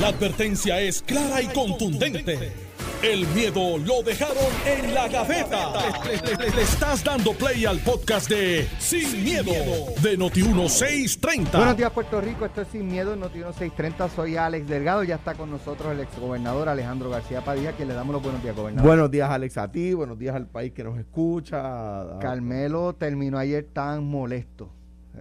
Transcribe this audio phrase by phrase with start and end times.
[0.00, 2.52] La advertencia es clara y contundente.
[3.00, 4.36] El miedo lo dejaron
[4.66, 5.72] en la gaveta.
[6.04, 9.52] Le, le estás dando play al podcast de Sin, miedo,
[10.02, 11.52] de Noti1630.
[11.52, 12.44] Buenos días, Puerto Rico.
[12.44, 14.10] Esto es Sin Miedo, Noti1630.
[14.16, 15.04] Soy Alex Delgado.
[15.04, 18.56] Ya está con nosotros el exgobernador Alejandro García Padilla, que le damos los buenos días,
[18.56, 18.88] gobernador.
[18.88, 19.94] Buenos días, Alex, a ti.
[19.94, 22.18] Buenos días al país que nos escucha.
[22.20, 24.70] Carmelo terminó ayer tan molesto.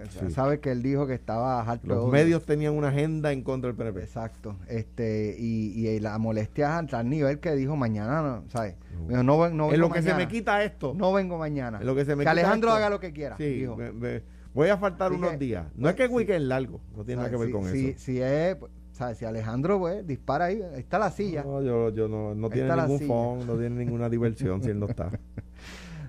[0.10, 0.32] Sí.
[0.32, 1.88] Sabe que él dijo que estaba harto.
[1.88, 4.00] Los medios tenían una agenda en contra del PNP.
[4.02, 4.58] Exacto.
[4.68, 8.76] Este, y, y la molestia a tal nivel que dijo mañana, no, ¿sabes?
[9.08, 10.94] Dijo, no, ven- no en vengo lo que se me quita esto.
[10.96, 11.80] No vengo mañana.
[11.80, 12.78] En lo que se me que Alejandro esto.
[12.78, 13.38] haga lo que quiera.
[13.38, 13.76] Sí, dijo.
[13.76, 14.22] me- me-
[14.54, 15.66] voy a faltar Así unos que, días.
[15.76, 16.14] No es que sí.
[16.14, 18.00] weekend largo, no tiene nada que ver Si- con si, eso.
[18.00, 19.18] Si es, pues, ¿sabes?
[19.20, 21.44] Si Alejandro, pues, dispara ahí, está la silla.
[21.44, 24.88] No, yo, yo no, no tiene ningún phone, no tiene ninguna diversión si él no
[24.88, 25.10] está.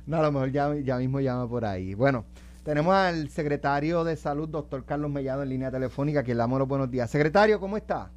[0.07, 1.95] No, a lo mejor ya, ya mismo llama por ahí.
[1.95, 2.27] Bueno,
[2.65, 6.67] tenemos al secretario de Salud, doctor Carlos Mellado, en línea telefónica, que le damos los
[6.69, 7.11] buenos días.
[7.11, 8.11] Secretario, ¿cómo está?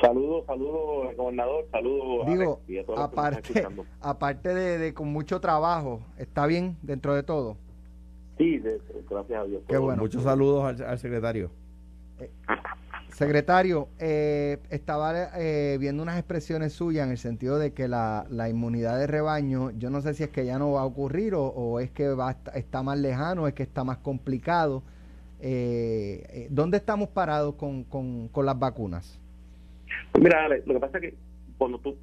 [0.00, 2.26] Saludos, saludos, gobernador, saludos.
[2.26, 5.40] Digo, Alex, y a todos los que nos están aparte, aparte de, de con mucho
[5.40, 7.56] trabajo, ¿está bien dentro de todo?
[8.38, 9.62] Sí, de- gracias a Dios.
[9.68, 10.02] Qué bueno.
[10.02, 11.50] Muchos saludos al, al secretario.
[13.12, 18.48] Secretario, eh, estaba eh, viendo unas expresiones suyas en el sentido de que la, la
[18.48, 21.78] inmunidad de rebaño, yo no sé si es que ya no va a ocurrir o,
[21.78, 24.82] es que va está más lejano, es que está más complicado.
[25.40, 29.20] Eh, eh, ¿Dónde estamos parados con, con, las vacunas?
[30.12, 31.14] Pues mira, Alex, lo que pasa es que
[31.58, 31.94] cuando tú,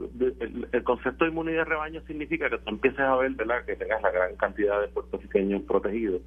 [0.71, 4.01] el, concepto de inmunidad de rebaño significa que tú empieces a ver, ¿verdad?, que tengas
[4.03, 6.21] la gran cantidad de puertorriqueños protegidos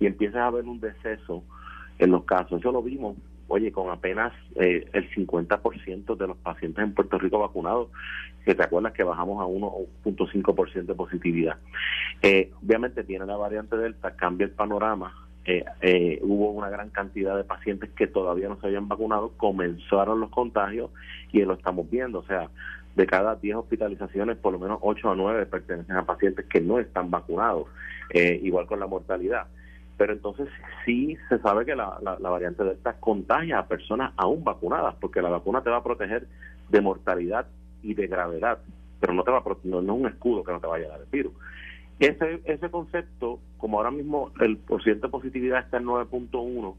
[0.00, 1.44] y empieces a ver un deceso
[1.98, 2.60] en los casos.
[2.60, 3.16] Eso lo vimos,
[3.52, 7.88] oye, con apenas eh, el 50% de los pacientes en Puerto Rico vacunados,
[8.44, 11.58] que te acuerdas que bajamos a 1.5% de positividad.
[12.22, 15.14] Eh, obviamente tiene la variante Delta, cambia el panorama.
[15.44, 20.20] Eh, eh, hubo una gran cantidad de pacientes que todavía no se habían vacunado, comenzaron
[20.20, 20.90] los contagios
[21.30, 22.20] y lo estamos viendo.
[22.20, 22.48] O sea,
[22.94, 26.78] de cada 10 hospitalizaciones, por lo menos 8 a 9 pertenecen a pacientes que no
[26.78, 27.66] están vacunados,
[28.10, 29.46] eh, igual con la mortalidad.
[30.02, 30.48] Pero entonces
[30.84, 35.22] sí se sabe que la, la, la variante Delta contagia a personas aún vacunadas, porque
[35.22, 36.26] la vacuna te va a proteger
[36.70, 37.46] de mortalidad
[37.84, 38.58] y de gravedad,
[38.98, 41.00] pero no te va a, no es un escudo que no te vaya a dar
[41.02, 41.32] el virus.
[42.00, 46.74] Ese, ese concepto, como ahora mismo el porcentaje de positividad está en 9.1,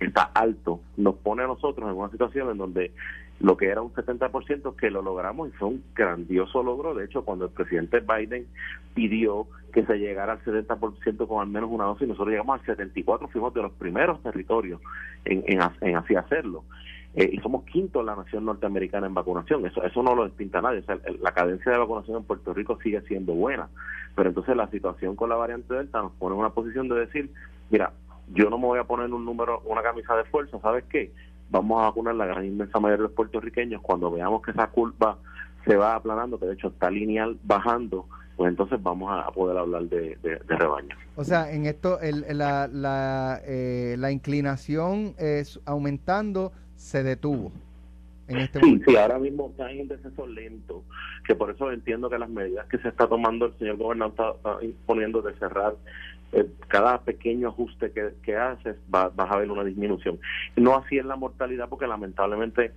[0.00, 2.92] está alto, nos pone a nosotros en una situación en donde
[3.40, 6.94] lo que era un 70% que lo logramos y fue un grandioso logro.
[6.94, 8.46] De hecho, cuando el presidente Biden
[8.94, 13.28] pidió que se llegara al 70% con al menos una dosis, nosotros llegamos al 74%,
[13.30, 14.80] fuimos de los primeros territorios
[15.24, 16.64] en, en, en así hacerlo.
[17.14, 19.64] Eh, y somos quinto en la nación norteamericana en vacunación.
[19.64, 20.84] Eso eso no lo despinta nadie.
[21.20, 23.68] La cadencia de vacunación en Puerto Rico sigue siendo buena.
[24.14, 27.30] Pero entonces la situación con la variante Delta nos pone en una posición de decir,
[27.70, 27.92] mira,
[28.34, 31.12] yo no me voy a poner un número, una camisa de fuerza, ¿sabes qué?
[31.50, 35.16] Vamos a vacunar la gran inmensa mayoría de los puertorriqueños cuando veamos que esa curva
[35.64, 38.06] se va aplanando, que de hecho está lineal bajando,
[38.36, 40.94] pues entonces vamos a poder hablar de, de- de rebaño.
[41.16, 47.52] O sea, en esto el, la, la, eh, la inclinación es aumentando, se detuvo
[48.28, 50.82] en este Sí, sí, ahora mismo está en un deceso lento,
[51.26, 54.30] que por eso entiendo que las medidas que se está tomando el señor gobernador está,
[54.52, 55.74] está imponiendo de cerrar
[56.36, 60.18] eh, cada pequeño ajuste que, que haces, va, vas a ver una disminución.
[60.56, 62.72] No así en la mortalidad, porque lamentablemente,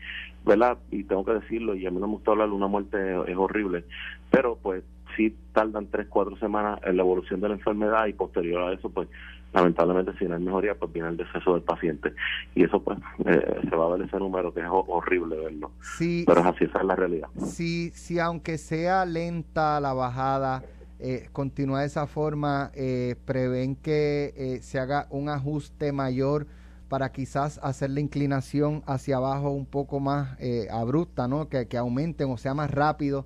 [0.46, 0.78] ¿verdad?
[0.92, 3.38] Y tengo que decirlo, y a mí no me gusta hablar de una muerte, es
[3.38, 3.84] horrible,
[4.31, 4.84] pero pues
[5.18, 8.90] sí tardan tres, cuatro semanas en la evolución de la enfermedad y posterior a eso,
[8.90, 9.09] pues
[9.52, 12.14] lamentablemente si no hay mejoría, pues viene el deceso del paciente.
[12.56, 15.72] Y eso pues eh, se va a ver ese número que es ho- horrible verlo.
[15.81, 17.28] Sí, Pero es así, esa es la realidad.
[17.38, 20.64] si, si aunque sea lenta la bajada,
[21.00, 26.48] eh, continúa de esa forma, eh, prevén que eh, se haga un ajuste mayor
[26.90, 31.48] para quizás hacer la inclinación hacia abajo un poco más eh, abrupta, ¿no?
[31.48, 33.26] Que, que aumenten o sea más rápido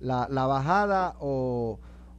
[0.00, 1.78] la, la bajada o,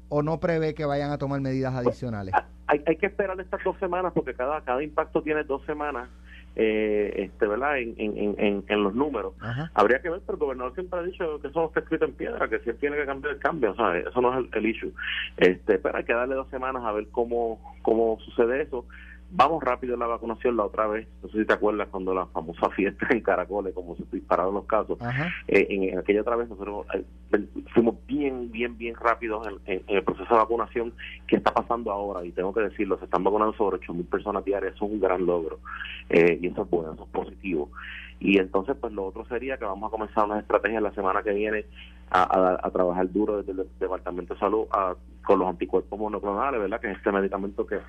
[0.10, 2.34] o no prevé que vayan a tomar medidas adicionales.
[2.68, 6.08] Hay, hay que esperar estas dos semanas porque cada, cada impacto tiene dos semanas,
[6.56, 7.78] eh, este, ¿verdad?
[7.80, 9.34] En, en, en- en, los números.
[9.42, 9.72] Ajá.
[9.74, 12.14] Habría que ver, pero el gobernador siempre ha dicho que eso no está escrito en
[12.14, 13.06] piedra, que si él tiene que
[13.40, 14.94] cambiar o sea, eso no es el, el issue.
[15.38, 18.86] Este, pero hay que darle dos semanas a ver cómo, cómo sucede eso.
[19.36, 22.28] Vamos rápido en la vacunación la otra vez, no sé si te acuerdas cuando la
[22.28, 24.98] famosa fiesta en Caracoles, como se dispararon los casos,
[25.48, 27.04] eh, en, en aquella otra vez nosotros eh,
[27.74, 30.94] fuimos bien, bien, bien rápidos en, en- en el proceso de vacunación.
[31.26, 34.76] Que está pasando ahora, y tengo que decirlo, se están vacunando sobre 8.000 personas diarias,
[34.76, 35.60] eso es un gran logro,
[36.10, 37.72] eh, y eso es bueno, eso es positivo.
[38.20, 41.32] Y entonces, pues lo otro sería que vamos a comenzar unas estrategias la semana que
[41.34, 41.66] viene
[42.12, 44.96] a, a- a trabajar duro desde el Departamento de Salud a-
[45.26, 46.80] con los anticuerpos monoclonales, ¿verdad?
[46.80, 47.80] Que es este medicamento que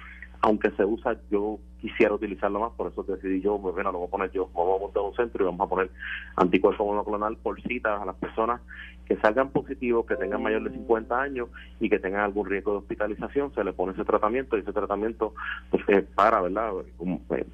[0.45, 4.09] aunque se usa, yo quisiera utilizarlo más, por eso decidí yo, pues, bueno, lo voy
[4.09, 5.91] a poner yo, vamos a montar un centro y vamos a poner
[6.37, 8.61] anticuerpo monoclonal por cita a las personas
[9.07, 11.49] que salgan positivos, que tengan mayor de 50 años
[11.81, 15.33] y que tengan algún riesgo de hospitalización, se le pone ese tratamiento y ese tratamiento
[15.71, 16.73] pues, para, ¿verdad?
[17.31, 17.47] Eh,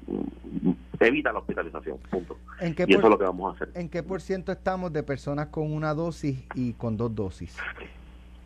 [0.99, 2.35] evita la hospitalización, punto.
[2.59, 3.69] ¿En qué y eso es lo que vamos a hacer.
[3.73, 7.57] ¿En qué por ciento estamos de personas con una dosis y con dos dosis?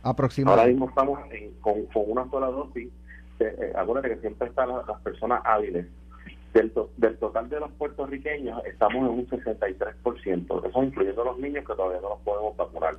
[0.04, 0.60] Aproximadamente.
[0.60, 1.18] Ahora mismo estamos
[1.60, 2.88] con, con una sola dosis
[3.40, 5.86] eh, acuérdate que siempre están las, personas hábiles.
[6.54, 11.74] Del, del total de los puertorriqueños estamos en un 63%, eso incluyendo los niños que
[11.74, 12.96] todavía no los podemos vacunar.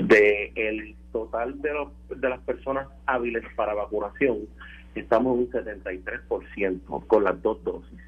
[0.00, 4.38] De el total de, los, de las personas hábiles para vacunación,
[4.96, 8.00] estamos en un 73% con las dos dosis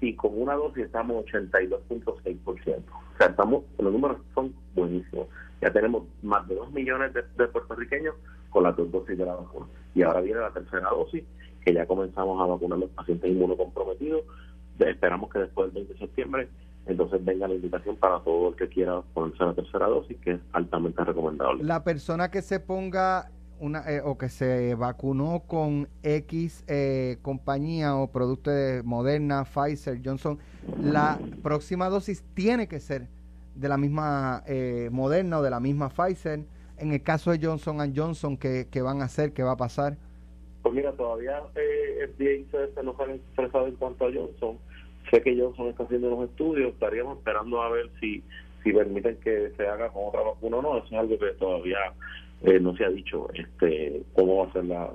[0.00, 2.44] y con una dosis estamos 82.6%.
[2.46, 5.26] O sea, estamos, los números son buenísimos.
[5.60, 8.14] Ya tenemos más de 2 millones de puertorriqueños
[8.50, 9.66] con las dos dosis de la vacuna.
[9.94, 11.24] Y ahora viene la tercera dosis,
[11.64, 14.22] que ya comenzamos a vacunar a los pacientes inmunocomprometidos.
[14.78, 16.48] Esperamos que después del 20 de septiembre
[16.88, 20.40] entonces venga la invitación para todo el que quiera ponerse la tercera dosis, que es
[20.52, 21.62] altamente recomendable.
[21.62, 23.30] La persona que se ponga
[23.60, 30.00] una eh, o que se vacunó con X eh, compañía o producto de Moderna, Pfizer,
[30.02, 30.38] Johnson,
[30.80, 33.06] la próxima dosis tiene que ser
[33.54, 36.40] de la misma eh, Moderna o de la misma Pfizer
[36.78, 39.32] en el caso de Johnson Johnson, ¿qué, van a hacer?
[39.32, 39.96] ¿Qué va a pasar?
[40.62, 44.58] Pues mira, todavía eh, y CDC no se han expresado en cuanto a Johnson.
[45.10, 48.22] Sé que Johnson está haciendo unos estudios, estaríamos esperando a ver si,
[48.64, 50.76] permiten que se haga con otra vacuna o no.
[50.76, 51.78] Eso es algo que todavía
[52.42, 54.90] eh, no se ha dicho este cómo va a ser la,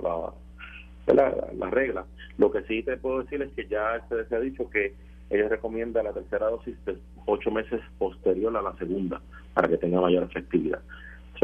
[1.06, 2.04] la, la, regla.
[2.38, 4.94] Lo que sí te puedo decir es que ya el CDC ha dicho que
[5.30, 6.96] ellos recomiendan la tercera dosis de
[7.26, 9.20] ocho meses posterior a la segunda
[9.54, 10.80] para que tenga mayor efectividad.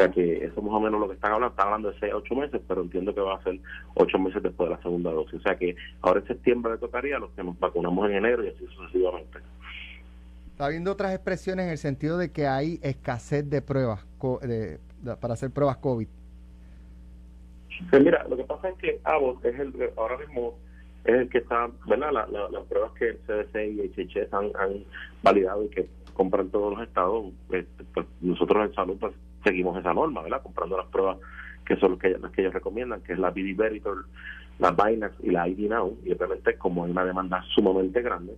[0.01, 2.13] O sea que eso más o menos lo que están hablando, están hablando de 6
[2.15, 3.61] a 8 meses, pero entiendo que va a ser
[3.97, 5.35] 8 meses después de la segunda dosis.
[5.35, 8.43] O sea que ahora en septiembre le tocaría a los que nos vacunamos en enero
[8.43, 9.41] y así sucesivamente.
[10.53, 14.07] Está viendo otras expresiones en el sentido de que hay escasez de pruebas
[15.21, 16.09] para hacer pruebas COVID.
[17.91, 20.55] Pues mira, lo que pasa es que Abbott es el, ahora mismo
[21.05, 22.11] es el que está, ¿verdad?
[22.11, 24.83] las pruebas que CDC y HHS han, han
[25.23, 29.13] validado y que compran todos los estados, este, pues nosotros en salud pues
[29.45, 30.43] seguimos esa norma, ¿verdad?
[30.43, 31.19] Comprando las pruebas
[31.65, 34.07] que son las que, las que ellos recomiendan, que es la BD Veritor,
[34.59, 38.35] la Binax y la ID Now, y obviamente como hay una demanda sumamente grande,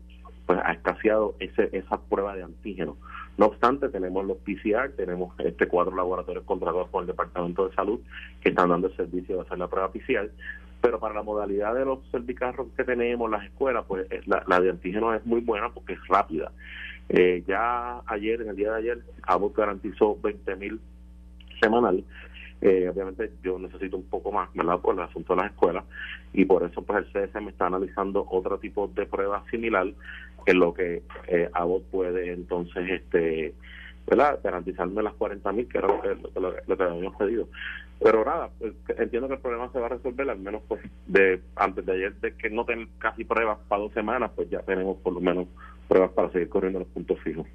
[0.46, 2.96] pues ha escaseado ese, esa prueba de antígeno.
[3.38, 8.00] No obstante, tenemos los PCR, tenemos este cuatro laboratorios contratados con el Departamento de Salud
[8.40, 10.30] que están dando el servicio de hacer la prueba PCR,
[10.80, 14.70] pero para la modalidad de los servicarros que tenemos, las escuelas, pues la, la de
[14.70, 16.52] antígeno es muy buena porque es rápida.
[17.08, 20.80] Eh, ya ayer, en el día de ayer, Abbott garantizó 20 mil
[21.62, 22.04] semanal.
[22.60, 24.80] Eh, obviamente yo necesito un poco más, ¿verdad?
[24.80, 25.84] Por el asunto de las escuelas
[26.32, 29.86] y por eso pues el CSM está analizando otro tipo de pruebas similar
[30.46, 33.54] en lo que eh, Abbott puede entonces este
[34.06, 34.40] ¿verdad?
[34.42, 36.16] garantizarme las 40 mil que era lo que,
[36.66, 37.48] lo, que habíamos pedido
[38.00, 41.40] pero nada pues, entiendo que el problema se va a resolver al menos pues de
[41.56, 44.96] antes de ayer de que no tener casi pruebas para dos semanas pues ya tenemos
[44.98, 45.46] por lo menos
[45.88, 47.46] pruebas para seguir corriendo los puntos fijos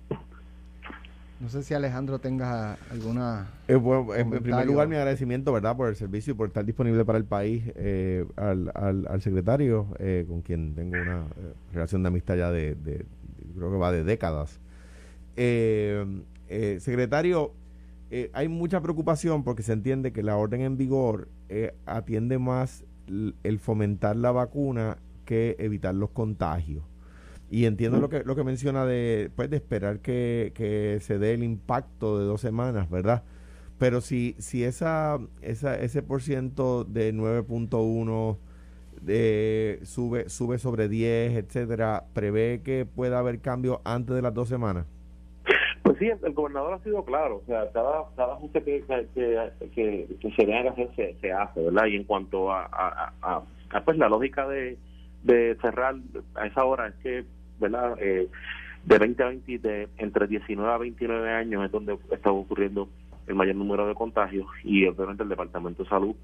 [1.39, 3.48] no sé si Alejandro tenga alguna.
[3.68, 7.06] Eh, bueno, en, primer lugar, mi agradecimiento, ¿verdad?, por el servicio y por estar disponible
[7.06, 12.07] para el país eh, al, al, secretario, eh, con quien tengo una eh, relación de
[12.07, 13.06] amistad ya de, de,
[13.56, 14.60] creo que va de décadas.
[16.80, 17.54] secretario,
[18.33, 21.28] hay mucha preocupación porque se entiende que la orden en vigor
[21.85, 26.83] atiende más el fomentar la vacuna que evitar los contagios.
[27.49, 31.33] Y entiendo lo que, lo que menciona de, pues, de esperar que, que se dé
[31.33, 33.23] el impacto de dos semanas, ¿verdad?
[33.80, 38.37] Pero si, si esa, esa, ese por ciento de 9.1
[39.01, 44.49] de, sube, sube sobre 10, etcétera, ¿prevé que pueda haber cambio antes de las dos
[44.49, 44.85] semanas?
[45.83, 50.07] Pues sí, el gobernador ha sido claro, o sea, cada, cada ajuste que, que, que,
[50.19, 51.85] que se debe hacer se, se, hace, ¿verdad?
[51.85, 54.77] Y en cuanto a, a, a pues la lógica de,
[55.23, 55.95] de cerrar
[56.35, 57.25] a esa hora es que
[57.59, 57.95] ¿verdad?
[57.99, 58.28] Eh,
[58.83, 62.87] de 20 a 20, de entre 19 a 29 años es donde está ocurriendo
[63.28, 66.16] el mayor número de contagios y obviamente el Departamento de Salud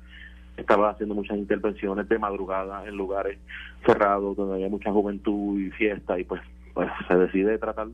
[0.55, 3.37] estaba haciendo muchas intervenciones de madrugada en lugares
[3.85, 6.41] cerrados donde había mucha juventud y fiesta y pues,
[6.73, 7.87] pues se decide tratar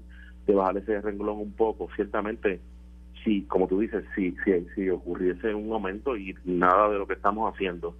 [0.45, 1.89] de bajar ese renglón un poco.
[1.95, 2.59] Ciertamente,
[3.23, 7.13] si, como tú dices, si, si, si ocurriese un aumento y nada de lo que
[7.13, 7.95] estamos haciendo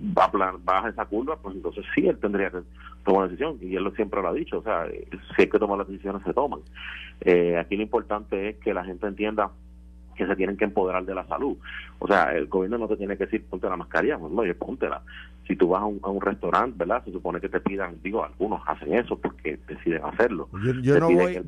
[0.00, 2.60] va a plan, baja esa curva, pues entonces sí él tendría que
[3.04, 5.78] tomar una decisión y él siempre lo ha dicho, o sea, si hay que tomar
[5.78, 6.60] las decisiones se toman.
[7.20, 9.50] Eh, aquí lo importante es que la gente entienda
[10.20, 11.56] que se tienen que empoderar de la salud.
[11.98, 14.54] O sea, el gobierno no te tiene que decir ponte la mascarilla, pues, no, oye,
[14.54, 15.02] póntela.
[15.46, 17.02] Si tú vas a un, restaurante, ¿verdad?
[17.04, 20.48] Se supone que te pidan, digo, algunos hacen eso porque deciden hacerlo.
[20.82, 21.42] Yo, no voy,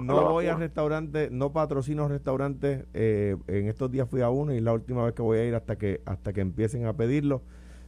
[0.00, 2.86] no, voy a restaurantes, no patrocino restaurantes.
[2.92, 5.54] Eh, en estos días fui a uno y la última vez que voy a ir
[5.54, 7.42] hasta que hasta que empiecen a pedirlo.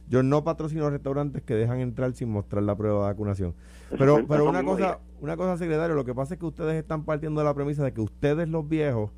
[0.09, 3.53] Yo no patrocino restaurantes que dejan entrar sin mostrar la prueba de vacunación.
[3.97, 7.41] Pero, pero una cosa, una cosa, secretario, lo que pasa es que ustedes están partiendo
[7.41, 9.11] de la premisa de que ustedes los viejos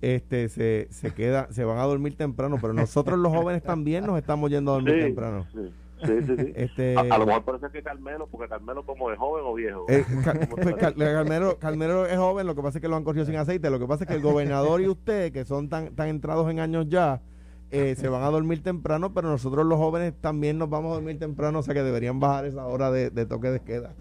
[0.00, 4.18] este se, se queda se van a dormir temprano pero nosotros los jóvenes también nos
[4.18, 5.72] estamos yendo a dormir temprano sí.
[6.04, 9.54] Sí, sí, Este, a, lo mejor parece que Carmelo, porque Carmelo como es joven o
[9.54, 9.84] viejo.
[9.88, 10.04] Eh,
[10.50, 13.68] pues, Carmelo, Carmelo es joven, lo que pasa es que lo han corrido sin aceite.
[13.68, 16.60] Lo que pasa es que el gobernador y usted, que son tan, tan entrados en
[16.60, 17.20] años ya,
[17.70, 21.18] eh, se van a dormir temprano, pero nosotros los jóvenes también nos vamos a dormir
[21.18, 23.94] temprano, o sea que deberían bajar esa hora de, toque de queda.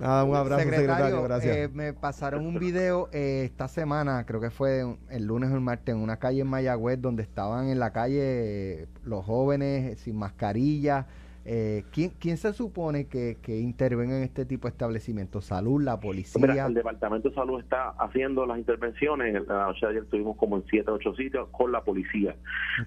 [0.00, 1.22] Nada, un abrazo, secretario.
[1.22, 1.56] gracias.
[1.56, 5.60] Eh, me pasaron un video eh, esta semana, creo que fue el lunes o el
[5.60, 11.06] martes, en una calle en Mayagüez, donde estaban en la calle los jóvenes sin mascarilla
[11.52, 15.46] eh, ¿quién, ¿Quién se supone que, que intervenga en este tipo de establecimientos?
[15.46, 16.66] ¿Salud, la policía?
[16.66, 19.44] el Departamento de Salud está haciendo las intervenciones.
[19.48, 22.36] La noche de ayer estuvimos como en 7, 8 sitios con la policía.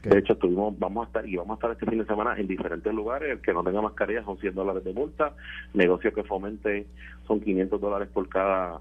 [0.02, 2.48] De hecho, estuvimos, vamos a estar y vamos a estar este fin de semana en
[2.48, 3.32] diferentes lugares.
[3.32, 5.36] El que no tenga mascarilla son 100 dólares de multa.
[5.74, 6.88] Negocio que fomente
[7.28, 8.80] son 500 dólares por cada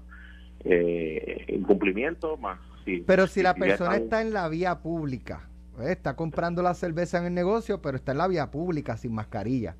[0.63, 2.37] eh, incumplimiento.
[2.37, 2.57] más
[3.05, 5.49] Pero si, la persona está en la vía pública
[5.81, 9.75] está comprando la cerveza en el negocio, pero está en la vía pública sin mascarilla.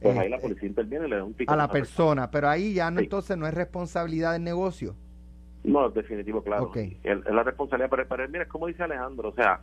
[0.00, 2.74] Pues ahí la este, policía interviene y le da un A la persona, pero ahí
[2.74, 4.96] ya no, entonces no es responsabilidad del negocio.
[5.64, 6.70] No, definitivo, claro.
[6.74, 9.60] Es la responsabilidad, pero, pero mira, como dice Alejandro, o sea,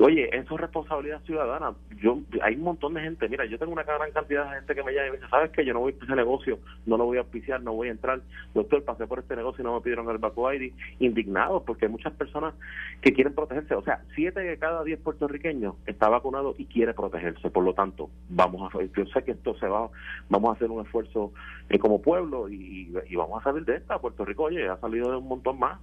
[0.00, 1.74] oye, eso es responsabilidad ciudadana.
[2.00, 4.82] Yo Hay un montón de gente, mira, yo tengo una gran cantidad de gente que
[4.82, 7.04] me llama y me dice, ¿sabes que Yo no voy a ese negocio, no lo
[7.04, 8.22] voy a auspiciar, no voy a entrar.
[8.54, 10.72] Doctor, pasé por este negocio y no me pidieron el Baco ID.
[11.00, 12.54] Indignados, porque hay muchas personas
[13.02, 13.74] que quieren protegerse.
[13.74, 17.50] O sea, siete de cada diez puertorriqueños está vacunado y quiere protegerse.
[17.50, 19.90] Por lo tanto, vamos a, yo sé que esto se va,
[20.30, 21.32] vamos a hacer un esfuerzo
[21.68, 23.98] eh, como pueblo y, y, vamos a salir de esta.
[23.98, 25.78] Puerto Rico, oye, salido de un montón más.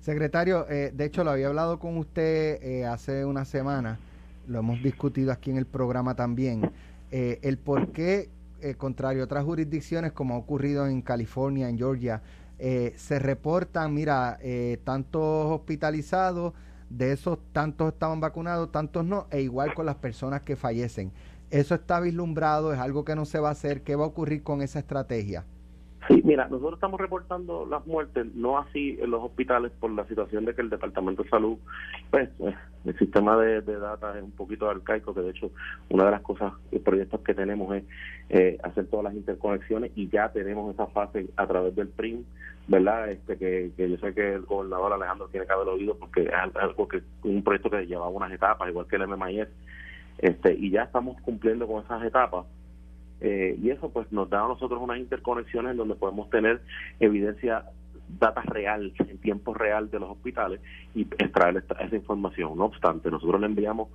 [0.00, 4.00] Secretario, eh, de hecho lo había hablado con usted eh, hace una semana,
[4.48, 6.72] lo hemos discutido aquí en el programa también,
[7.12, 8.28] eh, el por qué,
[8.78, 12.22] contrario a otras jurisdicciones como ha ocurrido en California, en Georgia,
[12.58, 14.38] se reportan, mira,
[14.84, 16.52] tantos hospitalizados,
[16.88, 21.10] de esos tantos estaban vacunados, tantos no, e igual con las personas que fallecen.
[21.50, 24.44] Eso está vislumbrado, es algo que no se va a hacer, ¿qué va a ocurrir
[24.44, 25.44] con esa estrategia?
[26.24, 30.54] Mira, nosotros estamos reportando las muertes, no así en los hospitales por la situación de
[30.54, 31.58] que el Departamento de Salud,
[32.12, 35.50] pues eh, el sistema de, de, data es un poquito arcaico, que de hecho
[35.88, 36.52] una de las cosas,
[36.84, 37.82] proyectos que tenemos es
[38.28, 42.24] eh, hacer todas las interconexiones y ya tenemos esa fase a través del PRIM,
[42.68, 43.10] ¿verdad?
[43.10, 46.86] Este que, yo sé que el gobernador Alejandro tiene que haberlo oído porque es algo
[46.86, 49.48] que un proyecto que llevaba unas etapas, igual que el MMIS,
[50.18, 52.46] este, y ya estamos cumpliendo con esas etapas
[53.24, 56.60] eh, y eso pues nos da a nosotros unas interconexiones en donde podemos tener
[56.98, 57.64] evidencia
[58.18, 60.60] data real, en tiempo real de los hospitales
[60.92, 62.58] y extraer esa información.
[62.58, 63.90] No obstante, nosotros le enviamos,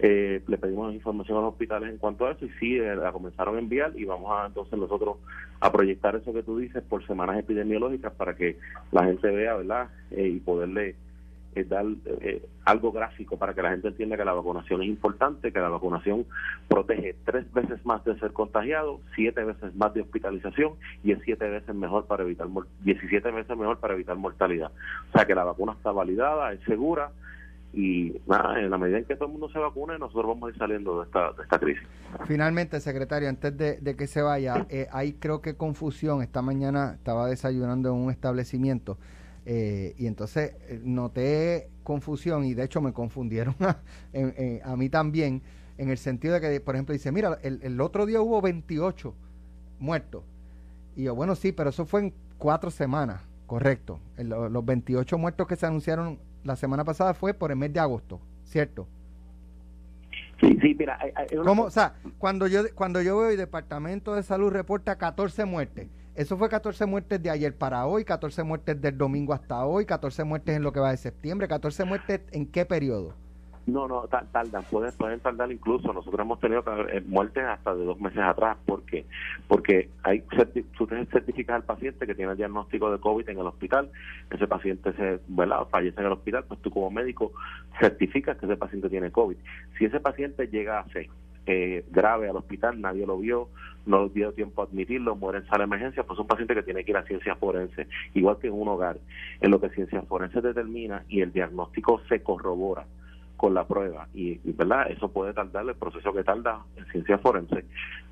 [0.00, 3.12] eh, le pedimos información a los hospitales en cuanto a eso y sí, eh, la
[3.12, 5.18] comenzaron a enviar y vamos a entonces nosotros
[5.60, 8.58] a proyectar eso que tú dices por semanas epidemiológicas para que
[8.90, 9.90] la gente vea, ¿verdad?
[10.10, 10.96] y poderle
[11.54, 15.52] es dar eh, algo gráfico para que la gente entienda que la vacunación es importante,
[15.52, 16.26] que la vacunación
[16.68, 20.72] protege tres veces más de ser contagiado, siete veces más de hospitalización
[21.04, 22.48] y es siete veces mejor para evitar,
[22.80, 24.70] 17 veces mejor para evitar mortalidad.
[25.10, 27.10] O sea que la vacuna está validada, es segura
[27.74, 30.52] y nada, en la medida en que todo el mundo se vacune, nosotros vamos a
[30.52, 31.82] ir saliendo de esta, de esta crisis.
[32.26, 36.22] Finalmente, secretario, antes de, que se vaya, eh, hay creo que confusión.
[36.22, 38.98] Esta mañana estaba desayunando en un establecimiento
[39.44, 43.56] eh, y entonces eh, noté confusión y de hecho me confundieron
[44.64, 45.42] a, mí también
[45.78, 49.14] en el sentido de que, por ejemplo, dice, mira, el, otro día hubo 28
[49.80, 50.22] muertos.
[50.94, 53.98] Y yo, bueno, sí, pero eso fue en cuatro semanas, correcto.
[54.16, 58.20] los 28 muertos que se anunciaron la semana pasada fue por el mes de agosto,
[58.44, 58.86] ¿cierto?
[60.40, 60.98] Sí, sí, mira.
[61.44, 61.64] ¿Cómo?
[61.64, 66.36] O sea, cuando yo, cuando yo veo el Departamento de Salud reporta 14 muertes eso
[66.36, 70.56] fue 14 muertes de ayer para hoy, 14 muertes del domingo hasta hoy, 14 muertes
[70.56, 73.14] en lo que va de septiembre, 14 muertes en qué periodo?
[73.64, 75.92] No, no, tardan, pueden, pueden tardar incluso.
[75.92, 78.58] Nosotros hemos tenido eh, muertes hasta de dos meses atrás.
[78.66, 79.06] ¿Por qué?
[79.46, 80.24] Porque hay,
[80.76, 83.88] tú certificas al paciente que tiene el diagnóstico de COVID en el hospital,
[84.30, 85.20] ese paciente se
[85.70, 87.32] fallece en el hospital, pues tú como médico
[87.78, 89.36] certificas que ese paciente tiene COVID.
[89.78, 91.08] Si ese paciente llega a seis
[91.46, 93.48] eh, grave al hospital, nadie lo vio,
[93.86, 96.62] no dio tiempo a admitirlo, muere en sala de emergencia, pues es un paciente que
[96.62, 98.98] tiene que ir a ciencias forenses, igual que en un hogar,
[99.40, 102.86] en lo que ciencias forenses determina y el diagnóstico se corrobora
[103.42, 104.06] con la prueba.
[104.14, 107.64] Y, verdad eso puede tardar el proceso que tarda en ciencias forenses.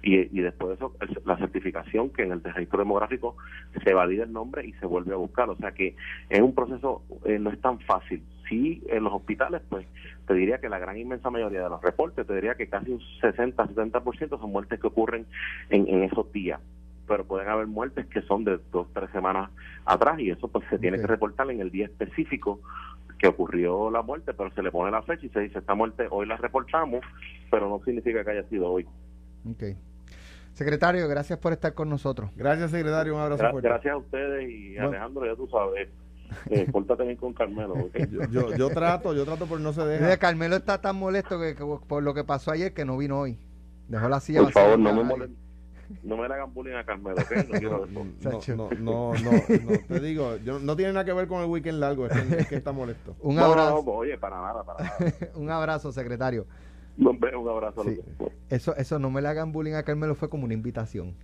[0.02, 0.92] Y, y después de eso
[1.24, 3.36] la certificación que en el registro demográfico
[3.84, 5.48] se valida el nombre y se vuelve a buscar.
[5.48, 5.94] O sea que
[6.28, 8.24] es un proceso eh, no es tan fácil.
[8.48, 9.86] Sí en los hospitales pues
[10.26, 13.00] te diría que la gran inmensa mayoría de los reportes te diría que casi un
[13.20, 15.26] 60 70% son muertes que ocurren
[15.68, 16.60] en, en esos días.
[17.06, 19.48] Pero pueden haber muertes que son de dos tres semanas
[19.84, 22.58] atrás y eso pues se tiene que reportar en el día específico
[23.20, 26.06] que ocurrió la muerte, pero se le pone la fecha y se dice, esta muerte
[26.10, 27.00] hoy la reportamos,
[27.50, 28.86] pero no significa que haya sido hoy.
[29.48, 29.76] Ok.
[30.54, 32.30] Secretario, gracias por estar con nosotros.
[32.34, 33.14] Gracias, secretario.
[33.14, 33.68] Un abrazo fuerte.
[33.68, 35.88] Gracias a ustedes y Alejandro, ya tú sabes.
[36.48, 37.74] Eh, pórtate bien con Carmelo.
[38.30, 40.16] Yo, yo, trato, yo trato por no se deja.
[40.16, 41.56] Carmelo está tan molesto que,
[41.88, 43.36] por lo que pasó ayer que no vino hoy.
[43.88, 45.49] Dejó la silla Por favor, no me moleste
[46.02, 47.16] no me le hagan bullying a Carmelo,
[47.60, 47.86] No,
[48.78, 52.06] no, no, no, te digo, yo, no tiene nada que ver con el weekend largo,
[52.06, 53.16] es que, está molesto.
[53.20, 53.84] Un abrazo.
[53.86, 54.98] oye, para nada, para nada.
[55.34, 56.46] un abrazo, secretario.
[56.96, 57.84] un abrazo.
[58.48, 61.14] Eso, eso no me le hagan bullying a Carmelo fue como una invitación,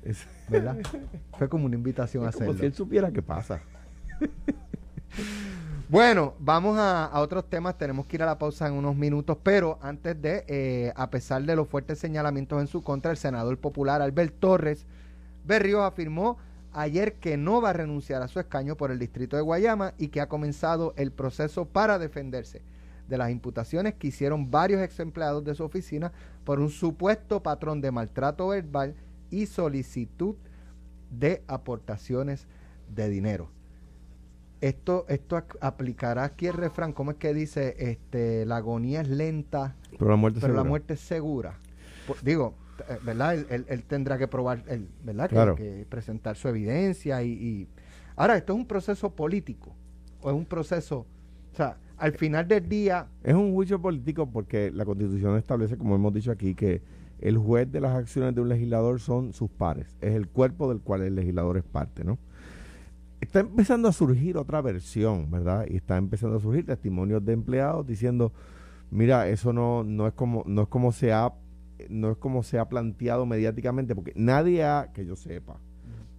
[0.48, 0.76] ¿verdad?
[1.38, 2.48] fue como una invitación a hacerlo.
[2.48, 3.62] Como si él supiera qué pasa.
[5.88, 7.78] Bueno, vamos a, otros temas.
[7.78, 11.44] Tenemos que ir a la pausa en unos minutos, pero antes de, eh, a pesar
[11.44, 14.84] de los fuertes señalamientos en su contra, el senador popular Albert Torres
[15.44, 16.38] Berrío afirmó
[16.72, 20.08] ayer que no va a renunciar a su escaño por el distrito de Guayama y
[20.08, 22.62] que ha comenzado el proceso para defenderse
[23.08, 26.10] de las imputaciones que hicieron varios ex empleados de su oficina
[26.42, 28.96] por un supuesto patrón de maltrato verbal
[29.30, 30.34] y solicitud
[31.12, 32.48] de aportaciones
[32.92, 33.55] de dinero
[34.60, 37.74] esto, esto aplicará aquí el refrán, ¿cómo es que dice?
[37.78, 41.58] Este, la agonía es lenta, pero la muerte, la muerte es segura.
[42.22, 42.54] digo,
[42.88, 43.34] eh, ¿verdad?
[43.34, 45.54] Él, tendrá que probar, el, ¿verdad?
[45.56, 47.68] Que, presentar su evidencia y,
[48.18, 49.74] Ahora, esto es un proceso político,
[50.22, 51.06] o es un proceso,
[51.52, 53.08] o sea, al final del día...
[53.22, 56.80] Es un juicio político porque la constitución establece, como hemos dicho aquí, que
[57.20, 60.80] el juez de las acciones de un legislador son sus pares, es el cuerpo del
[60.80, 62.18] cual el legislador es parte, ¿no?
[63.20, 65.66] Está empezando a surgir otra versión, ¿verdad?
[65.68, 68.32] Y está empezando a surgir testimonios de empleados diciendo,
[68.90, 71.32] mira, eso no, no es como, no es como se ha,
[71.88, 75.58] no es como se ha planteado mediáticamente, porque nadie ha, que yo sepa,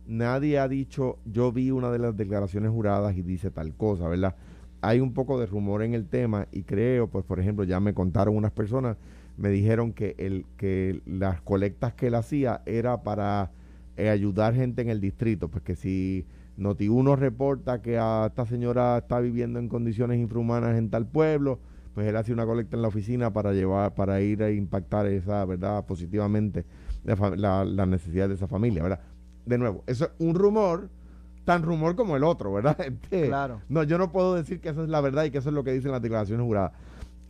[0.08, 4.36] nadie ha dicho, yo vi una de las declaraciones juradas y dice tal cosa, ¿verdad?
[4.82, 7.94] Hay un poco de rumor en el tema y creo, pues por ejemplo, ya me
[7.94, 8.98] contaron unas personas,
[9.38, 13.52] me dijeron que el, que las colectas que él hacía era para
[13.98, 16.26] eh, ayudar gente en el distrito, pues que si
[16.58, 21.60] Noti1 reporta que a esta señora está viviendo en condiciones infrahumanas en tal pueblo,
[21.94, 25.46] pues él hace una colecta en la oficina para llevar, para ir a impactar esa,
[25.46, 26.66] ¿verdad?, positivamente
[27.04, 29.00] la, la, necesidad de esa familia, ¿verdad?
[29.46, 30.90] De nuevo, eso es un rumor,
[31.46, 32.78] tan rumor como el otro, ¿verdad?
[32.82, 33.62] Este, claro.
[33.70, 35.64] No, yo no puedo decir que eso es la verdad y que eso es lo
[35.64, 36.74] que dicen las declaraciones juradas.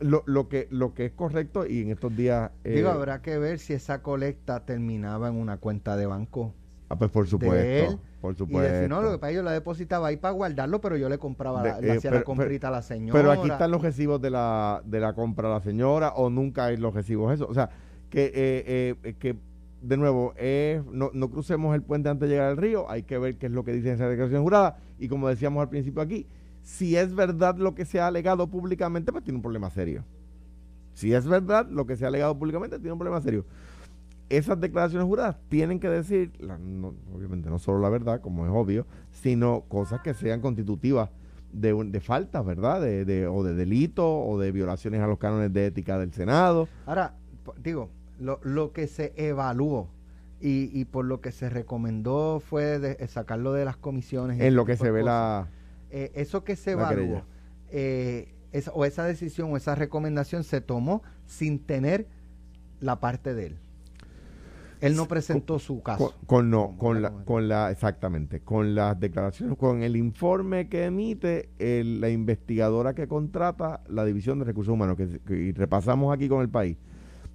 [0.00, 2.50] Lo, lo, que, lo que es correcto y en estos días...
[2.62, 6.54] Digo, eh, habrá que ver si esa colecta terminaba en una cuenta de banco
[6.88, 8.00] Ah, pues por supuesto.
[8.20, 8.76] Por supuesto.
[8.76, 11.18] Y si no, lo que para yo la depositaba ahí para guardarlo, pero yo le
[11.18, 13.18] compraba, la, le eh, hacía la comprita a la señora.
[13.18, 16.66] Pero aquí están los recibos de la, de la compra a la señora, o nunca
[16.66, 17.46] hay los recibos eso.
[17.46, 17.70] O sea,
[18.10, 19.36] que, eh, eh, que
[19.82, 20.34] de nuevo,
[20.92, 23.52] no, no crucemos el puente antes de llegar al río, hay que ver qué es
[23.52, 24.78] lo que dice esa declaración jurada.
[24.98, 26.26] Y como decíamos al principio aquí,
[26.62, 30.04] si es verdad lo que se ha alegado públicamente, pues tiene un problema serio.
[30.94, 33.44] Si es verdad lo que se ha alegado públicamente, tiene un problema serio
[34.28, 36.32] esas declaraciones juradas tienen que decir,
[37.14, 41.10] obviamente no solo la verdad, como es obvio, sino cosas que sean constitutivas
[41.52, 42.80] de, de faltas, ¿verdad?
[42.80, 46.68] De, de, o de delitos o de violaciones a los cánones de ética del Senado.
[46.84, 47.14] Ahora,
[47.62, 49.88] digo, lo, lo que se evaluó
[50.40, 54.40] y, y por lo que se recomendó fue de, eh, sacarlo de las comisiones.
[54.40, 55.48] En lo que se ve la...
[55.90, 57.22] Eh, eso que se evaluó,
[57.70, 58.34] eh,
[58.74, 62.08] o esa decisión o esa recomendación se tomó sin tener
[62.80, 63.58] la parte de él.
[64.80, 66.14] Él no presentó su caso.
[66.26, 71.50] Con, no, con la, con la, exactamente, con las declaraciones, con el informe que emite
[71.58, 76.76] la investigadora que contrata la División de Recursos Humanos, que, repasamos aquí con el país.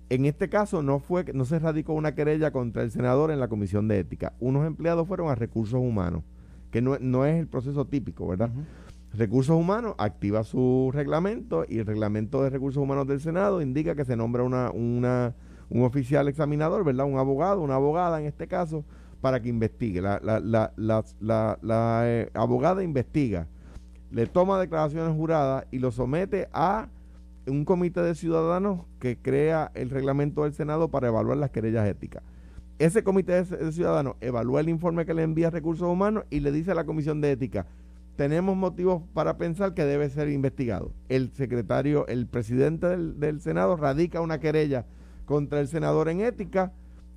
[0.10, 3.47] En este caso no fue, no se radicó una querella contra el senador en la
[3.47, 4.34] Comisión de Ética.
[4.39, 6.23] Unos empleados fueron a Recursos Humanos,
[6.71, 8.51] que no, no es el proceso típico, ¿verdad?
[9.13, 14.06] Recursos Humanos activa su reglamento y el reglamento de Recursos Humanos del Senado indica que
[14.06, 15.36] se nombra una, una
[15.73, 17.05] un oficial examinador, ¿verdad?
[17.05, 18.86] Un abogado, una abogada en este caso,
[19.21, 20.01] para que investigue.
[20.01, 20.39] La, la,
[20.77, 23.47] la, la eh, abogada investiga,
[24.12, 26.88] le toma declaraciones juradas y lo somete a
[27.47, 32.23] un comité de ciudadanos que crea el reglamento del Senado para evaluar las querellas éticas.
[32.77, 36.71] Ese comité de ciudadanos evalúa el informe que le envía Recursos Humanos y le dice
[36.71, 37.65] a la Comisión de Ética,
[38.15, 40.91] tenemos motivos para pensar que debe ser investigado.
[41.09, 44.86] El secretario, el presidente del, Senado radica una querella
[45.25, 46.73] contra el senador en ética.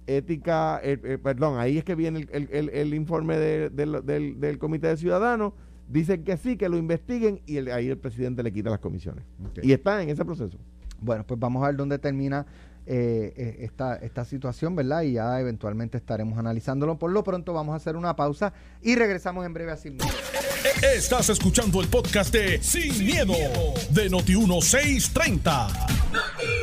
[0.06, 5.52] Ética, eh, eh, perdón, ahí es que viene el, informe del, Comité de Ciudadanos.
[5.88, 9.24] Dicen que sí, que lo investiguen y ahí el presidente le quita las comisiones.
[9.62, 10.58] Y está en ese proceso.
[11.00, 12.46] Bueno, pues vamos a ver dónde termina
[12.86, 15.02] eh, esta, esta situación, ¿verdad?
[15.02, 16.98] Y ya eventualmente estaremos analizándolo.
[16.98, 19.98] Por lo pronto vamos a hacer una pausa y regresamos en breve a Sin
[20.94, 23.34] Estás escuchando el podcast de Sin, miedo,
[23.90, 26.55] de Noti1630.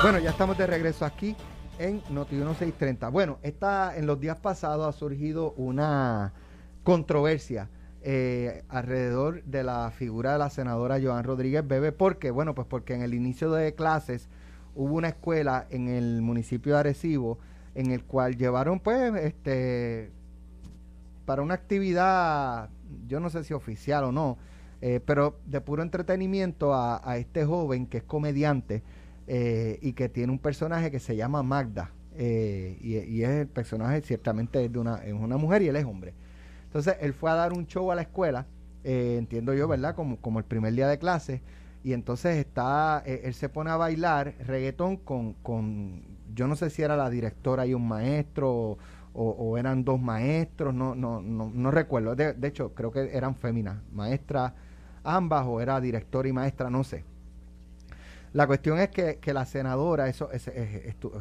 [0.00, 1.36] Bueno, ya estamos de regreso aquí
[1.78, 3.10] en Noti1630.
[3.12, 6.32] Bueno, está, en los días pasados ha surgido una
[6.84, 7.68] controversia
[8.02, 11.92] eh, alrededor de la figura de la senadora Joan Rodríguez Bebe.
[11.92, 12.30] ¿Por qué?
[12.30, 14.28] Bueno, pues porque en el inicio de clases
[14.74, 17.38] hubo una escuela en el municipio de Arecibo
[17.74, 20.10] en el cual llevaron pues este
[21.24, 22.70] para una actividad
[23.06, 24.38] yo no sé si oficial o no,
[24.80, 28.82] eh, pero de puro entretenimiento a, este joven que es comediante
[29.26, 31.92] eh, y que tiene un personaje que se llama Magda.
[32.14, 36.14] Eh, y, es el personaje ciertamente de una, es una mujer y él es hombre.
[36.64, 38.46] Entonces él fue a dar un show a la escuela,
[38.84, 39.94] entiendo yo, ¿verdad?
[39.94, 41.42] Como, como el primer día de clase.
[41.84, 46.02] Y entonces está, él se pone a bailar reggaetón con, con,
[46.34, 48.78] yo no sé si era la directora y un maestro
[49.14, 52.14] o, eran dos maestros, no, no, no, no recuerdo.
[52.16, 54.52] De, hecho, creo que eran féminas, maestras
[55.04, 57.04] ambas o era directora y maestra, no sé.
[58.32, 60.50] La cuestión es que, la senadora, eso es,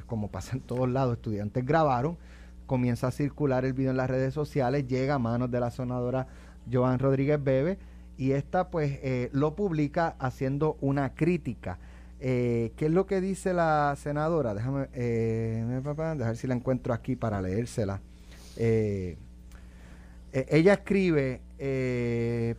[0.06, 2.17] como pasa en todos lados, estudiantes grabaron,
[2.65, 6.28] comienza a circular el video en las redes sociales, llega a manos de la senadora
[6.71, 7.78] Joan Rodríguez Bebe
[8.17, 11.80] y esta pues eh, lo publica haciendo una crítica
[12.24, 14.54] eh, ¿Qué es lo que dice la senadora?
[14.54, 15.82] Déjame, eh,
[16.15, 18.00] ver si la encuentro aquí para leérsela.
[21.63, 22.56] Eh,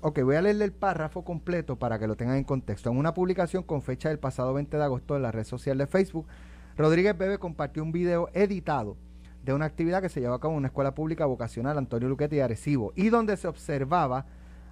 [0.00, 2.90] ok, voy a leerle el párrafo completo para que lo tengan en contexto.
[2.90, 5.86] En una publicación con fecha del pasado 20 de agosto en la red social de
[5.86, 6.26] Facebook,
[6.74, 8.96] Rodríguez Bebe compartió un video editado
[9.44, 12.36] de una actividad que se llevó a cabo en una escuela pública vocacional Antonio Luquete
[12.36, 14.24] y Arecibo y donde se observaba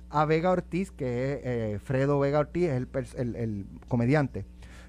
[0.08, 4.46] a Vega Ortiz, que es eh, Fredo Vega Ortiz, es el, comediante,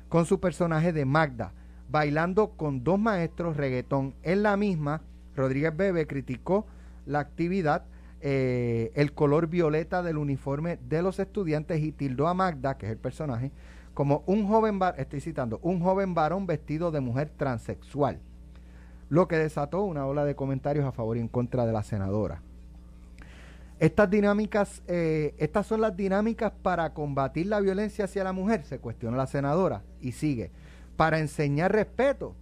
[0.07, 1.51] con su personaje de Magda,
[1.89, 4.15] bailando con dos maestros reggaetón.
[4.23, 5.01] En la misma,
[5.35, 6.65] Rodríguez Bebe criticó
[7.05, 7.83] la actividad,
[8.21, 12.91] eh, el color violeta del uniforme de los estudiantes y tildó a Magda, que es
[12.91, 13.51] el personaje,
[13.93, 18.19] como un joven, estoy citando, un joven varón vestido de mujer transexual,
[19.09, 22.41] lo que desató una ola de comentarios a favor y en contra de la senadora.
[23.79, 28.79] Estas dinámicas, eh, estas son las dinámicas para combatir la violencia hacia la mujer, se
[28.79, 30.51] cuestiona la senadora y sigue,
[30.97, 32.35] para enseñar respeto,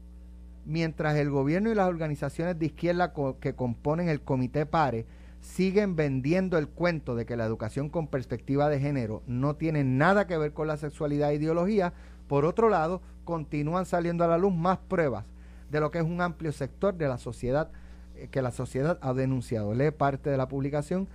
[0.65, 5.05] mientras el gobierno y las organizaciones de izquierda que componen el comité PARE
[5.41, 10.28] siguen vendiendo el cuento de que la educación con perspectiva de género no tiene nada
[10.28, 11.93] que ver con la sexualidad e ideología,
[12.28, 15.26] por otro lado, continúan saliendo a la luz más pruebas
[15.69, 17.69] de lo que es un amplio sector de la sociedad
[18.15, 19.73] eh, que la sociedad ha denunciado.
[19.73, 21.08] Lee parte de la publicación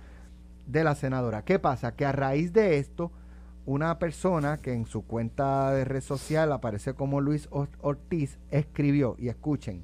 [0.67, 1.43] de la senadora.
[1.43, 1.95] ¿Qué pasa?
[1.95, 3.11] Que a raíz de esto,
[3.65, 9.29] una persona que en su cuenta de red social aparece como Luis Ortiz escribió, y
[9.29, 9.83] escuchen,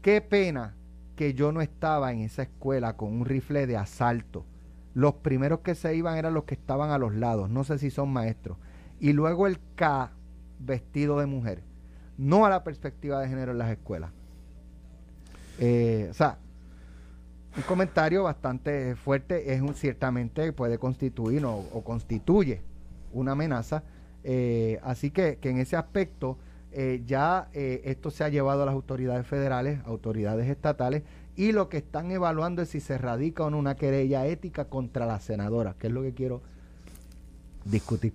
[0.00, 0.74] qué pena
[1.22, 4.44] que yo no estaba en esa escuela con un rifle de asalto.
[4.92, 7.90] Los primeros que se iban eran los que estaban a los lados, no sé si
[7.90, 8.58] son maestros.
[8.98, 10.10] Y luego el K
[10.58, 11.62] vestido de mujer.
[12.18, 14.10] No a la perspectiva de género en las escuelas.
[15.60, 16.38] Eh, o sea,
[17.56, 22.62] un comentario bastante fuerte, es un ciertamente puede constituir o, constituye
[23.12, 23.84] una amenaza.
[24.24, 26.36] Eh, así que, que, en ese aspecto
[26.72, 31.02] eh, ya eh, esto se ha llevado a las autoridades federales, autoridades estatales,
[31.36, 35.06] y lo que están evaluando es si se radica o no una querella ética contra
[35.06, 36.42] la senadora, que es lo que quiero
[37.64, 38.12] discutir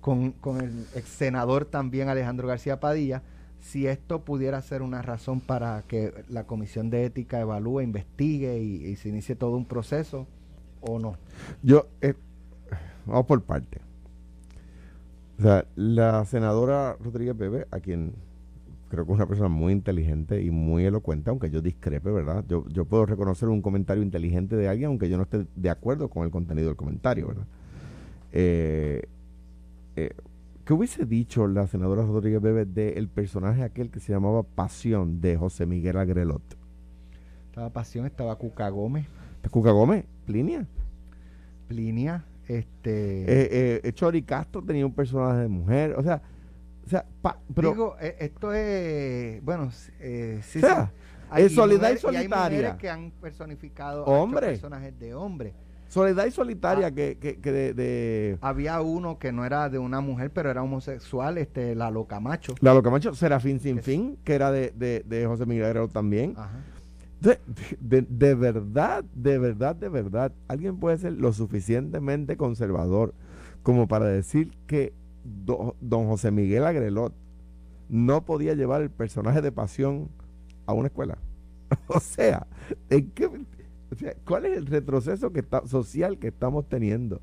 [0.00, 3.22] con, con, el ex senador también Alejandro García Padilla
[3.60, 8.96] si esto pudiera ser una razón para que la Comisión de Ética evalúe, investigue y,
[8.96, 10.26] se inicie todo un proceso
[10.80, 11.16] o no.
[11.62, 12.14] Yo, eh,
[13.04, 13.80] vamos por parte.
[15.38, 18.14] O sea, la senadora Rodríguez Bebe, a quien
[18.88, 22.44] creo que es una persona muy inteligente y muy elocuente, aunque yo discrepe, ¿verdad?
[22.48, 26.08] Yo, yo puedo reconocer un comentario inteligente de alguien, aunque yo no esté de acuerdo
[26.08, 27.46] con el contenido del comentario, ¿verdad?
[28.32, 29.02] Eh,
[29.96, 30.10] eh,
[30.64, 35.36] ¿Qué hubiese dicho la senadora Rodríguez Bebe del personaje aquel que se llamaba Pasión de
[35.36, 36.42] José Miguel Agrelot?
[37.46, 39.06] Estaba Pasión, estaba Cuca Gómez.
[39.50, 40.04] ¿Cuca Gómez?
[40.26, 40.66] ¿Plinia?
[41.68, 42.24] Plinia.
[42.48, 45.94] Este, eh, eh, Chori Castro tenía un personaje de mujer.
[45.96, 46.22] O sea,
[46.84, 47.04] o sea
[47.54, 50.92] pero, digo, eh, esto es, bueno, eh, sí, o sea.
[51.30, 52.58] Hay es Soledad y hay Solitaria.
[52.58, 55.52] mujeres que han personificado personajes de hombre.
[55.86, 56.90] Soledad y Solitaria Ah.
[56.90, 60.62] que, que, que de, de Había uno que no era de una mujer, pero era
[60.62, 62.54] homosexual, este, la loca macho.
[62.60, 65.88] la loca macho, Serafín Sin Es- Fin, que era de, de, de José Miguel Guerrero
[65.88, 66.32] también.
[66.36, 66.50] Ajá.
[67.20, 67.38] De,
[67.80, 73.12] de- de verdad, de verdad, de verdad, alguien puede ser lo suficientemente conservador
[73.62, 74.92] como para decir que
[75.24, 77.12] do- don José Miguel Agrelot
[77.88, 80.08] no podía llevar el personaje de pasión
[80.66, 81.18] a una escuela.
[81.88, 82.46] o sea,
[82.88, 83.30] ¿en qué-
[84.24, 87.20] ¿cuál es el retroceso que está, social que estamos teniendo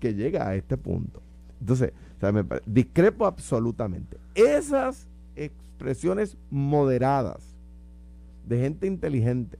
[0.00, 1.20] que llega a este punto?
[1.60, 1.92] Entonces,
[2.66, 4.16] discrepo absolutamente.
[4.34, 7.55] Esas expresiones moderadas
[8.46, 9.58] de gente inteligente,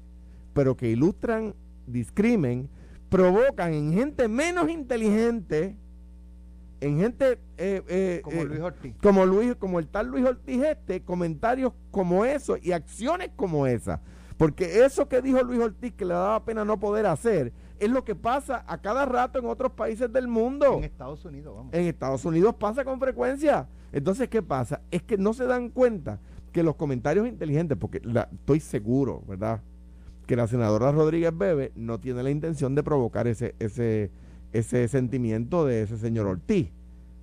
[0.55, 1.55] pero que ilustran
[1.87, 2.69] discrimen,
[3.09, 5.77] provocan en gente menos inteligente,
[6.81, 8.95] en gente eh, eh, Como eh, Luis Ortiz.
[9.03, 14.01] como Luis, como el tal Luis Ortiz este, comentarios como eso y acciones como esa.
[14.37, 18.05] Porque eso que dijo Luis Ortiz que le daba pena no poder hacer, es lo
[18.05, 20.79] que pasa a cada rato en otros países del mundo.
[20.79, 21.75] En Estados Unidos, vamos.
[21.75, 23.69] En Estados Unidos pasa con frecuencia.
[23.93, 24.83] Entonces, ¿qué pasa?
[24.91, 26.21] Es que no se dan cuenta
[26.57, 29.61] que los comentarios inteligentes, porque la- estoy seguro, ¿verdad?
[30.27, 34.11] Que la senadora Rodríguez Bebe no tiene la intención de provocar ese, ese,
[34.55, 36.71] ese sentimiento de ese señor Ortiz.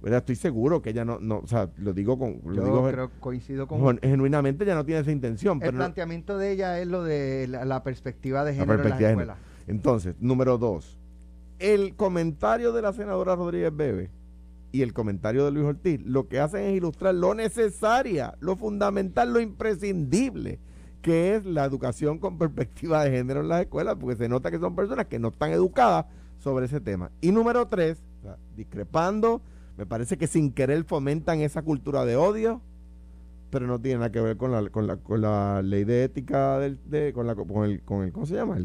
[0.03, 0.19] ¿Verdad?
[0.19, 3.09] Estoy seguro que ella no, no o sea, lo digo con, lo Yo digo creo
[3.21, 5.55] coincido con gen- genuinamente ella no tiene esa intención.
[5.57, 8.81] el Pero no- planteamiento de ella es lo de la, la perspectiva de La género
[8.83, 9.41] perspectiva de en las género.
[9.45, 9.67] escuelas.
[9.67, 10.99] Entonces, número dos,
[11.57, 14.09] el comentario de la senadora Rodríguez Bebe
[14.73, 19.31] y el comentario de Luis Ortiz lo que hacen es ilustrar lo necesaria, lo fundamental,
[19.31, 20.59] lo imprescindible
[21.03, 24.57] que es la educación con perspectiva de género en las escuelas, porque se nota que
[24.57, 26.07] son personas que no están educadas
[26.39, 27.11] sobre ese tema.
[27.21, 28.01] Y número tres,
[28.55, 29.41] discrepando,
[29.77, 32.61] me parece que sin querer fomentan esa cultura de odio,
[33.51, 36.57] pero no tiene nada que ver con la, con la, con la ley de ética,
[36.57, 38.57] del, de, con, la, con, el, con el, ¿cómo se llama?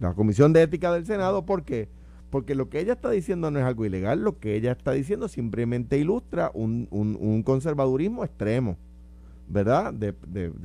[0.00, 1.86] La Comisión de Ética del Senado, ¿por qué?
[1.86, 1.99] Porque
[2.30, 5.98] lo que ella está diciendo no es algo ilegal, lo que ella está diciendo simplemente
[5.98, 8.76] ilustra un, un- conservadurismo extremo,
[9.48, 9.92] ¿verdad?
[9.92, 10.12] De,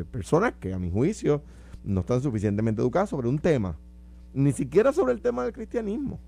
[0.05, 1.41] personas que a mi juicio
[1.83, 3.77] no están suficientemente educadas sobre un tema,
[4.33, 6.19] ni siquiera sobre el tema del cristianismo.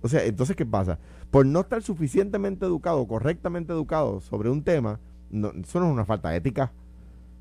[0.00, 0.98] O sea, entonces, ¿qué pasa?
[1.30, 4.98] Por no estar suficientemente educado, correctamente educado sobre un tema,
[5.30, 6.72] no, eso no es una falta ética,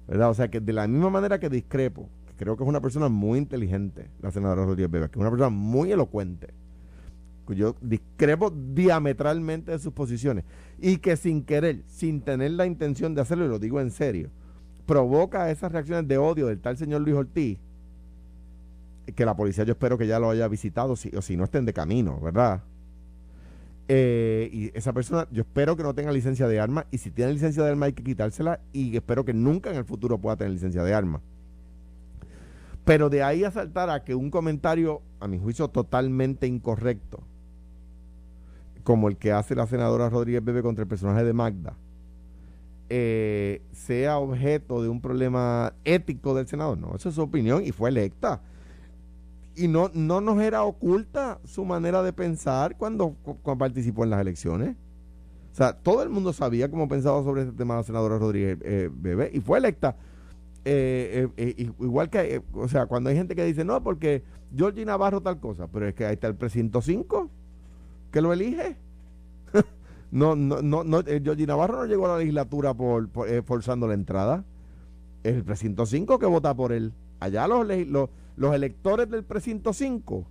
[0.07, 0.29] ¿verdad?
[0.29, 2.07] O sea, que de la misma manera que discrepo,
[2.45, 5.49] creo que es una persona muy inteligente, la senadora Rodríguez Bebe, que es una persona
[5.49, 6.47] muy elocuente,
[7.55, 10.45] yo discrepo diametralmente de sus posiciones
[10.79, 14.31] y que sin querer, sin tener la intención de hacerlo, y lo digo en serio,
[14.87, 17.59] provoca esas reacciones de odio del tal señor Luis Ortiz,
[19.15, 21.65] que la policía yo espero que ya lo haya visitado, si, o si no estén
[21.65, 22.63] de camino, ¿verdad?
[23.87, 27.33] Eh, y esa persona, yo espero que no tenga licencia de arma, y si tiene
[27.33, 30.53] licencia de arma hay que quitársela, y espero que nunca en el futuro pueda tener
[30.53, 31.21] licencia de arma.
[32.85, 37.23] Pero de ahí a saltar a que un comentario, a mi juicio, totalmente incorrecto,
[38.83, 41.75] como el que hace la senadora Rodríguez Bebe contra el personaje de Magda,
[42.89, 46.75] eh, sea objeto de un problema ético del Senado.
[46.75, 48.41] No, esa es su opinión y fue electa.
[49.55, 53.15] Y no, no nos era oculta su manera de pensar cuando,
[53.57, 54.75] participó en las elecciones.
[55.51, 58.89] O sea, todo el mundo sabía cómo pensaba sobre este tema la senadora Rodríguez eh,
[58.91, 59.95] Bebe y fue electa.
[60.63, 64.23] Eh, eh, eh, igual que, o sea, cuando hay gente que dice, no, porque
[64.55, 67.29] Georgie Navarro tal cosa, pero es que ahí está el precinto 5
[68.11, 68.75] que lo elige.
[70.11, 73.95] no, no, no, no, Georgie Navarro no llegó a la legislatura por, por, forzando la
[73.95, 74.43] entrada.
[75.23, 76.93] Es el precinto 5 que vota por él.
[77.19, 80.27] Allá los, los, los electores del precinto 5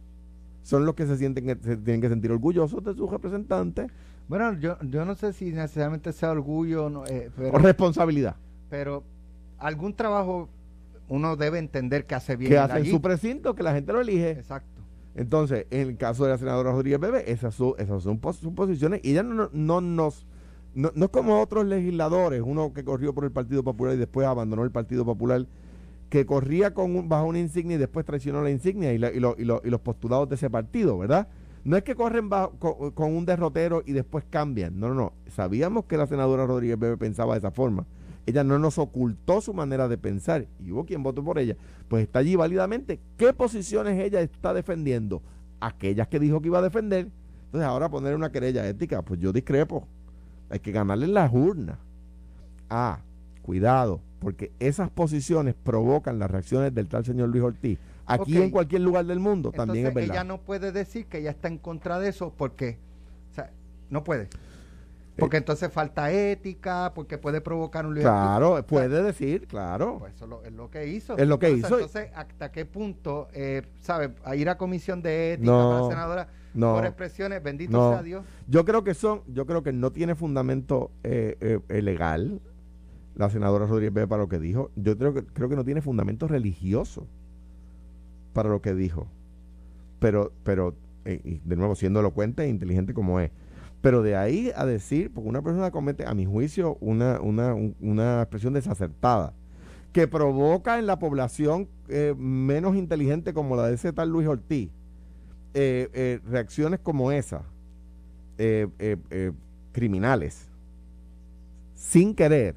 [0.62, 3.90] son los que se sienten que se tienen que sentir orgullosos de sus representantes
[4.28, 8.36] Bueno, yo, yo no sé si necesariamente sea orgullo, no, eh, pero, o responsabilidad
[8.68, 9.02] pero
[9.60, 10.48] algún trabajo
[11.08, 12.90] uno debe entender que hace bien que hacen allí.
[12.90, 14.80] su precinto que la gente lo elige Exacto.
[15.16, 19.00] Entonces, en el caso de la senadora Rodríguez Bebe, esas son, esas son pos- posiciones
[19.02, 20.26] y ella no, no, no nos...
[20.72, 24.24] No, no es como otros legisladores, uno que corrió por el Partido Popular y después
[24.28, 25.44] abandonó el Partido Popular,
[26.10, 29.18] que corría con un- bajo una insignia y después traicionó la insignia y, la- y,
[29.18, 31.26] lo- y lo- y los postulados de ese partido, ¿verdad?
[31.64, 35.12] No es que corren bajo- con, con un derrotero y después cambian, no, no, no.
[35.26, 37.84] Sabíamos que la senadora Rodríguez Bebe pensaba de esa forma.
[38.26, 41.56] Ella no nos ocultó su manera de pensar y hubo quien votó por ella.
[41.88, 43.00] Pues está allí válidamente.
[43.16, 45.22] ¿Qué posiciones ella está defendiendo?
[45.60, 47.08] Aquellas que dijo que iba a defender.
[47.46, 49.88] Entonces ahora poner una querella ética, pues yo discrepo.
[50.48, 51.78] Hay que ganarle en las urnas.
[52.68, 53.00] Ah,
[53.42, 57.78] cuidado, porque esas posiciones provocan las reacciones del tal señor Luis Ortiz
[58.10, 60.14] Aquí en cualquier lugar del mundo también es verdad.
[60.14, 62.78] ella no puede decir que ella está en contra de eso porque,
[63.30, 63.50] o sea,
[63.88, 64.28] no puede.
[65.18, 67.94] Porque entonces falta ética, porque puede provocar un.
[67.94, 69.96] Claro, puede decir, claro.
[69.98, 71.18] Pues eso lo- es lo que hizo.
[71.18, 71.74] Es lo que sea, hizo.
[71.74, 75.88] Entonces, ¿hasta qué punto, eh, sabe, a ir a comisión de ética No, para la
[75.88, 76.74] senadora no.
[76.74, 77.92] por expresiones, bendito No.
[77.92, 78.24] sea Dios?
[78.48, 82.40] Yo creo que son, yo creo que no tiene fundamento eh, eh, eh, legal
[83.14, 84.70] la senadora Rodríguez Bebe para lo que dijo.
[84.76, 87.06] Yo creo que creo que no tiene fundamento religioso
[88.32, 89.06] para lo que dijo.
[89.98, 93.30] Pero, pero, eh, y de nuevo, siendo elocuente e inteligente como es.
[93.80, 97.74] Pero de ahí a decir, porque una persona comete, a mi juicio, una, una, un-
[97.80, 99.32] una expresión desacertada,
[99.92, 104.70] que provoca en la población eh, menos inteligente como la de ese tal Luis Ortiz,
[105.54, 107.42] eh, eh, reacciones como esa,
[109.72, 110.48] criminales,
[111.74, 112.54] sin querer,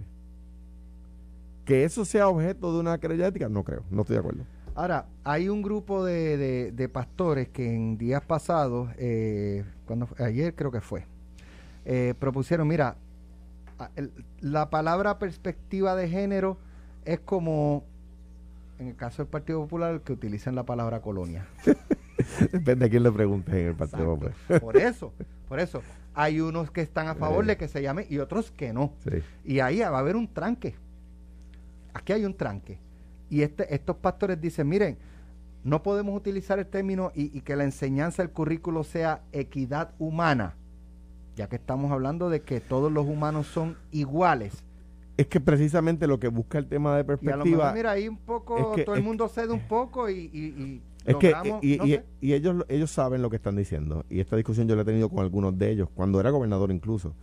[1.65, 4.43] que eso sea objeto de una querella ética, no creo, no estoy de acuerdo.
[4.75, 8.89] Ahora, hay un grupo de, de- de pastores que en días pasados,
[9.85, 11.05] cuando ayer creo que fue,
[11.85, 12.95] eh, propusieron, mira,
[14.41, 16.57] la palabra perspectiva de género
[17.05, 17.83] es como,
[18.79, 21.45] en el caso del Partido Popular, que utilizan la palabra colonia.
[22.51, 24.31] Depende a quién le pregunte en el Partido Exacto.
[24.45, 24.61] Popular.
[24.61, 25.13] Por eso,
[25.49, 25.81] por eso.
[26.13, 27.47] Hay unos que están a favor Eh.
[27.47, 28.93] de que se llame y otros que no.
[29.03, 29.21] Sí.
[29.43, 30.75] Y ahí va a haber un tranque.
[31.93, 32.77] Aquí hay un tranque.
[33.29, 34.97] Y este, estos pastores dicen, miren,
[35.63, 40.55] no podemos utilizar el término y, y que la enseñanza del currículo sea equidad humana,
[41.35, 44.63] ya que estamos hablando de que todos los humanos son iguales.
[45.17, 47.91] Es que precisamente lo que busca el tema de Y a lo perspectiva mejor, mira,
[47.91, 51.15] ahí un poco, es que- todo el mundo cede un poco y, y, y Es
[51.17, 52.03] que y, no sé.
[52.21, 55.09] y ellos ellos saben lo que están diciendo y esta discusión yo la he tenido
[55.09, 57.13] con algunos de ellos cuando era gobernador incluso.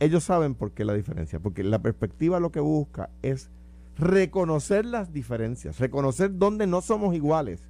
[0.00, 3.48] Ellos saben por qué la diferencia, porque la perspectiva lo que busca es
[3.96, 7.62] reconocer las diferencias, reconocer dónde no somos iguales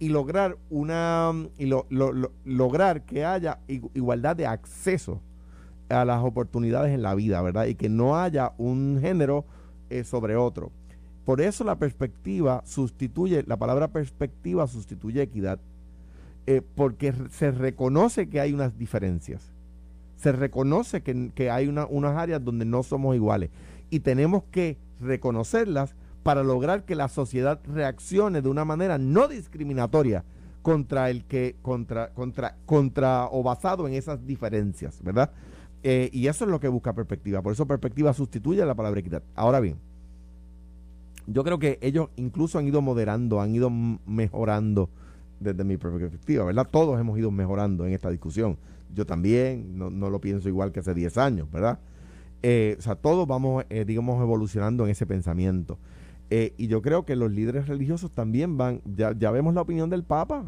[0.00, 5.20] y lograr una y lo- lo- lo- lograr que haya igu- igualdad de acceso
[5.88, 7.66] a las oportunidades en la vida, ¿verdad?
[7.66, 9.44] Y que no haya un género
[9.90, 10.72] eh, sobre otro.
[11.24, 15.60] Por eso la perspectiva sustituye, la palabra perspectiva sustituye equidad,
[16.46, 19.52] eh, porque se reconoce que hay unas diferencias,
[20.16, 23.50] se reconoce que, que hay una- unas áreas donde no somos iguales
[23.90, 30.24] y tenemos que reconocerlas para lograr que la sociedad reaccione de una manera no discriminatoria
[30.62, 35.30] contra el que contra contra contra o basado en esas diferencias, ¿verdad?
[35.82, 37.40] Eh, y eso es lo que busca perspectiva.
[37.40, 39.22] Por eso perspectiva sustituye la palabra equidad.
[39.34, 39.78] Ahora bien,
[41.26, 44.90] yo creo que ellos incluso han ido moderando, han ido mejorando
[45.38, 46.68] desde mi perspectiva, ¿verdad?
[46.70, 48.58] Todos hemos ido mejorando en esta discusión.
[48.94, 51.78] Yo también, no, no lo pienso igual que hace 10 años, ¿verdad?
[52.42, 55.78] Eh, o sea, todos vamos, eh, digamos, evolucionando en ese pensamiento.
[56.30, 59.90] Eh, y yo creo que los líderes religiosos también van, ya, ya vemos la opinión
[59.90, 60.44] del Papa,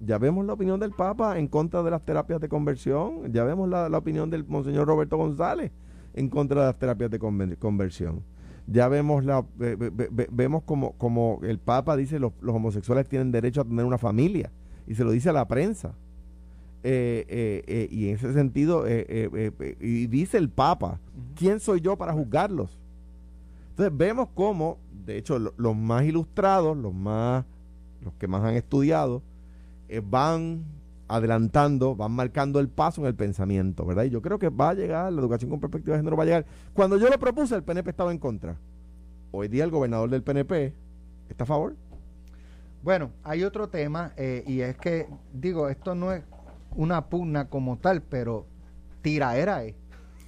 [0.00, 3.68] ya vemos la opinión del Papa en contra de las terapias de conversión, ya vemos
[3.68, 5.72] la, la opinión del Monseñor Roberto González
[6.14, 7.18] en contra de las terapias de
[7.58, 8.22] conversión.
[8.66, 13.06] Ya vemos la ve- ve- ve- vemos como, como el Papa dice los, los homosexuales
[13.08, 14.50] tienen derecho a tener una familia
[14.86, 15.94] y se lo dice a la prensa.
[16.82, 21.00] Eh, eh, y en ese sentido, eh, eh, eh, eh, y dice el Papa,
[21.34, 22.78] ¿quién soy yo para juzgarlos?
[23.76, 27.44] Entonces vemos cómo, de hecho, lo- los más ilustrados, los más,
[28.02, 29.20] los que más han estudiado,
[29.90, 30.64] eh, van
[31.08, 34.04] adelantando, van marcando el paso en el pensamiento, ¿verdad?
[34.04, 36.26] Y yo creo que va a llegar, la educación con perspectiva de género va a
[36.26, 36.46] llegar.
[36.72, 38.56] Cuando yo lo propuse, el PNP estaba en contra.
[39.30, 40.72] Hoy día el gobernador del PNP
[41.28, 41.76] está a favor.
[42.82, 46.22] Bueno, hay otro tema eh, y es que, digo, esto no es
[46.74, 48.46] una pugna como tal, pero
[49.02, 49.74] tiraera es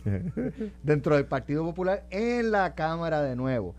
[0.82, 3.74] dentro del Partido Popular en la Cámara de nuevo.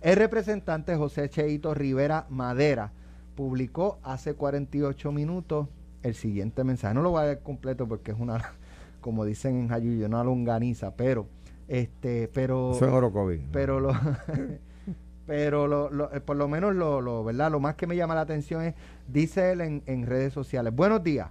[0.00, 2.92] El representante José Cheito Rivera Madera
[3.34, 5.68] publicó hace 48 minutos
[6.02, 6.94] el siguiente mensaje.
[6.94, 8.42] No lo voy a leer completo porque es una,
[9.00, 11.26] como dicen en Jayuyo, una longaniza, pero,
[11.68, 13.42] este, pero Eso en Orocovi.
[13.52, 13.92] pero lo
[15.26, 18.14] pero lo, lo- eh, por lo menos lo, lo verdad lo más que me llama
[18.14, 18.74] la atención es
[19.08, 21.30] dice él en, en redes sociales buenos días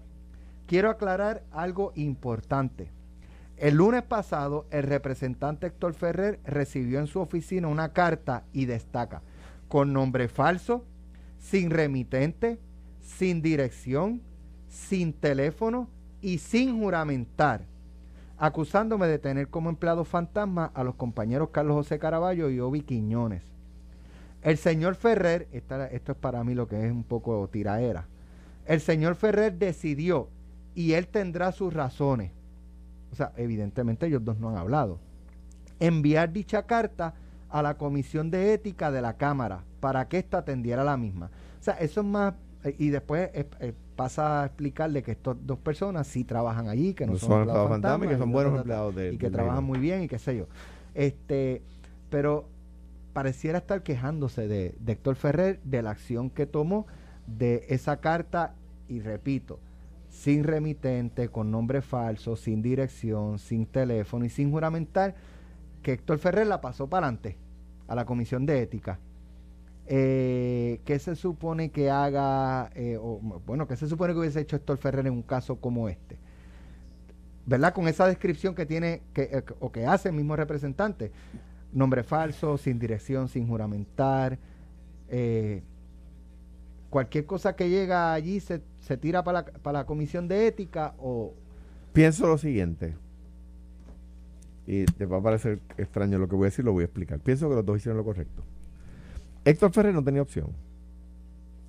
[0.68, 2.90] quiero aclarar algo importante
[3.58, 9.22] el lunes pasado el representante Héctor Ferrer recibió en su oficina una carta y destaca
[9.70, 10.84] con nombre falso
[11.40, 12.60] sin remitente
[13.02, 14.22] sin dirección
[14.68, 15.88] sin teléfono
[16.22, 17.62] y sin juramentar
[18.38, 23.44] acusándome de tener como empleado fantasma a los compañeros Carlos José Caraballo y Obi Quiñones.
[24.42, 28.08] El señor Ferrer, esta- esto es para mí lo que es un poco tiraera,
[28.66, 30.28] el señor Ferrer decidió,
[30.76, 32.32] y él tendrá sus razones,
[33.16, 35.00] o sea, evidentemente ellos dos no han hablado,
[35.80, 37.14] enviar dicha carta
[37.50, 41.28] a la Comisión de Ética de la Cámara para que ésta atendiera la misma.
[41.58, 42.34] O sea, eso es más
[42.66, 46.94] eh, y después eh, eh, pasa a explicarle que estas dos personas sí trabajan allí,
[46.94, 50.04] que no, son, empleados fantasmas, que son buenos empleados de y que trabajan muy bien
[50.04, 50.48] y qué sé yo.
[50.94, 51.62] Este,
[52.10, 52.50] pero
[53.14, 56.86] pareciera estar quejándose de, de Héctor Ferrer de la acción que tomó
[57.28, 58.56] de esa carta
[58.90, 59.62] y repito,
[60.16, 65.14] sin remitente, con nombre falso, sin dirección, sin teléfono y sin juramentar,
[65.84, 67.38] que Héctor Ferrer la pasó para adelante
[67.88, 68.98] a la Comisión de Ética.
[69.88, 74.56] Eh, ¿Qué se supone que haga, eh, o, bueno, qué se supone que hubiese hecho
[74.56, 76.18] Héctor Ferrer en un caso como este?
[77.46, 77.74] ¿Verdad?
[77.74, 81.12] Con esa descripción que tiene, que, eh, o que hace el mismo representante.
[81.74, 84.40] Nombre falso, sin dirección, sin juramentar.
[85.10, 85.62] Eh,
[86.90, 91.34] cualquier cosa que llega allí se, se tira para la, comisión de ética o...
[91.92, 92.94] Pienso lo siguiente.
[94.68, 97.20] Y te va a parecer extraño lo que voy a decir, lo voy a explicar.
[97.20, 98.44] Pienso que los dos hicieron lo correcto.
[99.44, 100.50] Héctor Ferrer no tenía opción.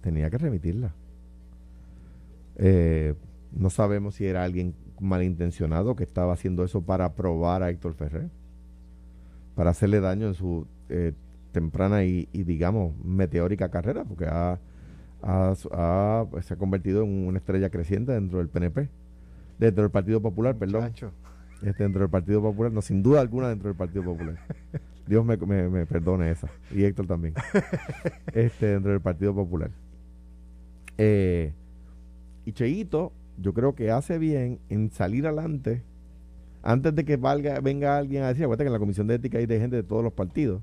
[0.02, 0.92] Tenía que remitirla.
[2.56, 3.14] Eh,
[3.52, 8.28] no sabemos si era alguien malintencionado que estaba haciendo eso para probar a Héctor Ferrer,
[9.54, 11.14] para hacerle daño en su eh,
[11.52, 14.26] temprana y, digamos, meteórica carrera, porque
[15.20, 18.88] pues, se ha convertido en una estrella creciente dentro del PNP,
[19.58, 20.92] dentro del Partido Popular, perdón.
[21.62, 24.36] Este, dentro del Partido Popular, no, sin duda alguna dentro del Partido Popular.
[25.06, 26.48] Dios me, me, perdone esa.
[26.70, 27.34] Y Héctor también.
[28.32, 29.70] este, dentro del Partido Popular.
[30.98, 31.52] Eh,
[32.44, 35.82] y Cheito, yo creo que hace bien en salir adelante
[36.66, 39.38] antes de que valga, venga alguien a decir, acuérdate que en la Comisión de Ética
[39.38, 40.62] hay de gente de todos los partidos,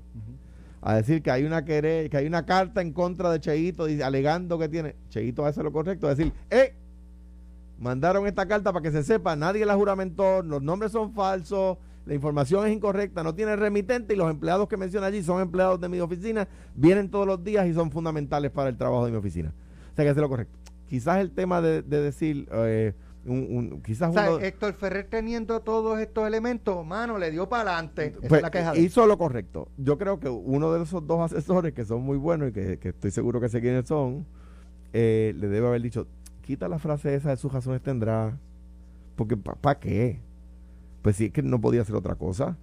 [0.86, 4.68] a decir que hay una que hay una carta en contra de Cheito alegando que
[4.68, 4.94] tiene.
[5.08, 6.74] Cheito hace lo correcto, decir, ¡eh!
[7.78, 12.14] Mandaron esta carta para que se sepa, nadie la juramentó, los nombres son falsos, la
[12.14, 15.88] información es incorrecta, no tiene remitente y los empleados que menciona allí son empleados de
[15.88, 19.54] mi oficina, vienen todos los días y son fundamentales para el trabajo de mi oficina.
[19.92, 20.58] O sea que es lo correcto.
[20.86, 22.92] Quizás el tema de, decir, eh,
[23.26, 28.14] un, quizás o sea, Héctor Ferrer teniendo todos estos elementos, mano, le dio para adelante.
[28.28, 28.42] Pues,
[28.76, 29.68] hizo lo correcto.
[29.76, 33.10] Yo creo que uno de esos dos asesores que son muy buenos y que, estoy
[33.10, 34.26] seguro que sé quiénes son,
[34.92, 36.06] eh, le debe haber dicho,
[36.42, 38.38] quita la frase esa de sus razones tendrá.
[39.16, 40.20] Porque ¿para qué?
[41.02, 42.56] Pues sí, es que no podía hacer otra cosa.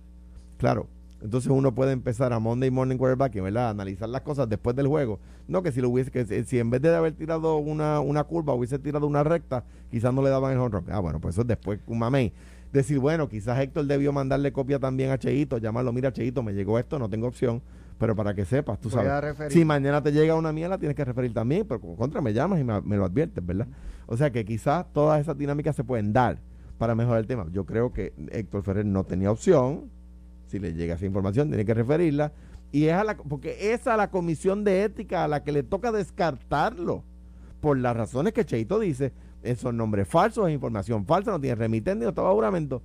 [0.57, 0.87] Claro,
[1.21, 3.69] entonces uno puede empezar a Monday Morning Quarterback, ¿verdad?
[3.69, 5.19] Analizar las cosas después del juego.
[5.47, 8.53] No que si lo hubiese, que si en vez de haber tirado una, una curva,
[8.53, 11.47] hubiese tirado una recta, quizás no le daban el home Ah, bueno, pues eso es
[11.47, 12.33] después un mamey.
[12.73, 16.79] Decir, bueno, quizás Héctor debió mandarle copia también a Cheito, llamarlo, mira Cheito, me llegó
[16.79, 17.61] esto, no tengo opción,
[17.97, 19.11] pero para que sepas, tú sabes.
[19.51, 22.61] Si mañana te llega una mierda, tienes que referir también, pero como contra me llamas
[22.61, 23.67] y me, me lo adviertes, ¿verdad?
[24.07, 26.39] O sea que quizás todas esas dinámicas se pueden dar
[26.77, 27.45] para mejorar el tema.
[27.51, 29.91] Yo creo que Héctor Ferrer no tenía opción.
[30.51, 32.33] Si le llega esa información, tiene que referirla.
[32.73, 35.63] Y es a la, porque es a la comisión de ética a la que le
[35.63, 37.05] toca descartarlo.
[37.61, 39.13] Por las razones que Cheito dice,
[39.55, 42.81] son nombres falsos, es información falsa, no tiene remitente, no estaba juramento.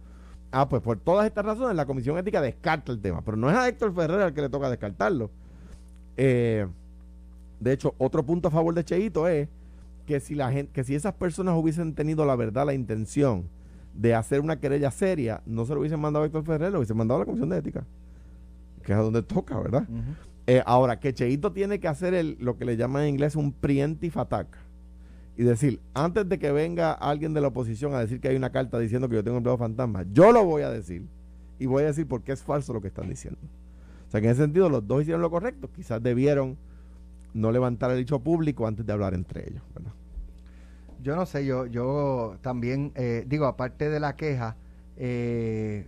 [0.53, 3.23] Ah, pues por todas estas razones la comisión ética descarta el tema.
[3.23, 5.31] Pero no es a Héctor Ferrer al que le toca descartarlo.
[6.17, 6.69] Eh,
[7.59, 9.49] de hecho, otro punto a favor de Cheito es
[10.07, 13.49] que si la gente, que si esas personas hubiesen tenido la verdad, la intención
[13.97, 16.97] de hacer una querella seria, no se lo hubiesen mandado a Héctor Ferrer, lo hubiesen
[16.97, 17.85] mandado a la Comisión de Ética,
[18.83, 19.87] que es a donde toca, ¿verdad?
[20.47, 23.53] Eh, ahora, que Cheito tiene que hacer el, lo que le llaman en inglés un
[23.53, 24.47] preemptive attack.
[25.37, 28.51] Y decir, antes de que venga alguien de la oposición a decir que hay una
[28.51, 31.07] carta diciendo que yo tengo un empleado fantasma, yo lo voy a decir.
[31.59, 33.41] Y voy a decir por qué es falso lo que están diciendo.
[34.09, 35.69] O sea que en ese sentido los dos hicieron lo correcto.
[35.75, 36.57] Quizás debieron
[37.35, 39.93] no levantar el dicho público antes de hablar entre ellos, ¿verdad?
[41.03, 44.57] Yo no sé, yo, yo también eh, digo, aparte de la queja,
[44.97, 45.87] eh,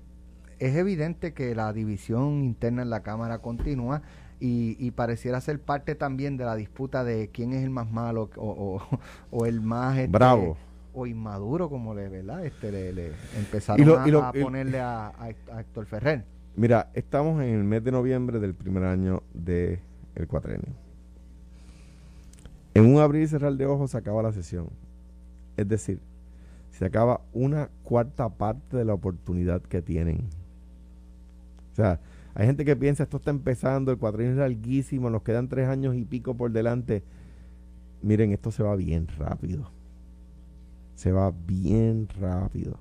[0.58, 4.02] es evidente que la división interna en la Cámara continúa
[4.40, 8.80] y, pareciera ser parte también de la disputa de quién es el más malo o,
[9.30, 10.56] o, el más este, bravo
[10.94, 12.44] o inmaduro, como le, ¿verdad?
[12.44, 15.12] Este, le, empezaron a, ponerle a,
[15.58, 16.24] Héctor Ferrer.
[16.56, 19.78] Mira, estamos en el mes de noviembre del primer año del
[20.16, 20.74] el cuatrenio.
[22.74, 24.68] En un abrir y cerrar de ojos se acaba la sesión.
[25.58, 26.00] Es decir,
[26.70, 30.28] se acaba una cuarta parte de la oportunidad que tienen.
[31.72, 32.00] O sea,
[32.34, 35.96] hay gente que piensa esto está empezando, el cuatrienio es larguísimo, nos quedan tres años
[35.96, 37.02] y pico por delante.
[38.00, 39.72] Miren, esto se va bien rápido.
[40.94, 42.78] Se va bien rápido.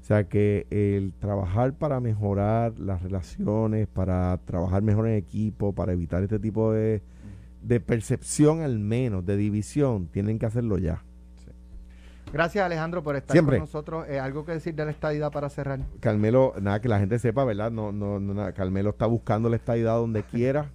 [0.00, 5.92] O sea que el trabajar para mejorar las relaciones, para trabajar mejor en equipo, para
[5.92, 7.00] evitar este tipo de,
[7.62, 11.04] de percepción al menos, de división, tienen que hacerlo ya.
[12.34, 14.06] Gracias Alejandro por estar con nosotros.
[14.08, 15.78] Eh, ¿Algo que decir de la estadidad para cerrar?
[16.00, 17.70] Carmelo, nada, que la gente sepa, ¿verdad?
[17.70, 18.52] No, no, no nada.
[18.52, 20.68] Carmelo está buscando la estadidad donde quiera.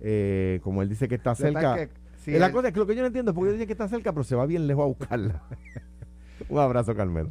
[0.00, 1.90] Eh, como él dice que está cerca.
[2.24, 3.88] Sí, la cosa es que lo que yo no entiendo es porque dice que está
[3.88, 5.42] cerca, pero se va bien lejos a buscarla.
[6.48, 7.30] Un abrazo, Carmelo.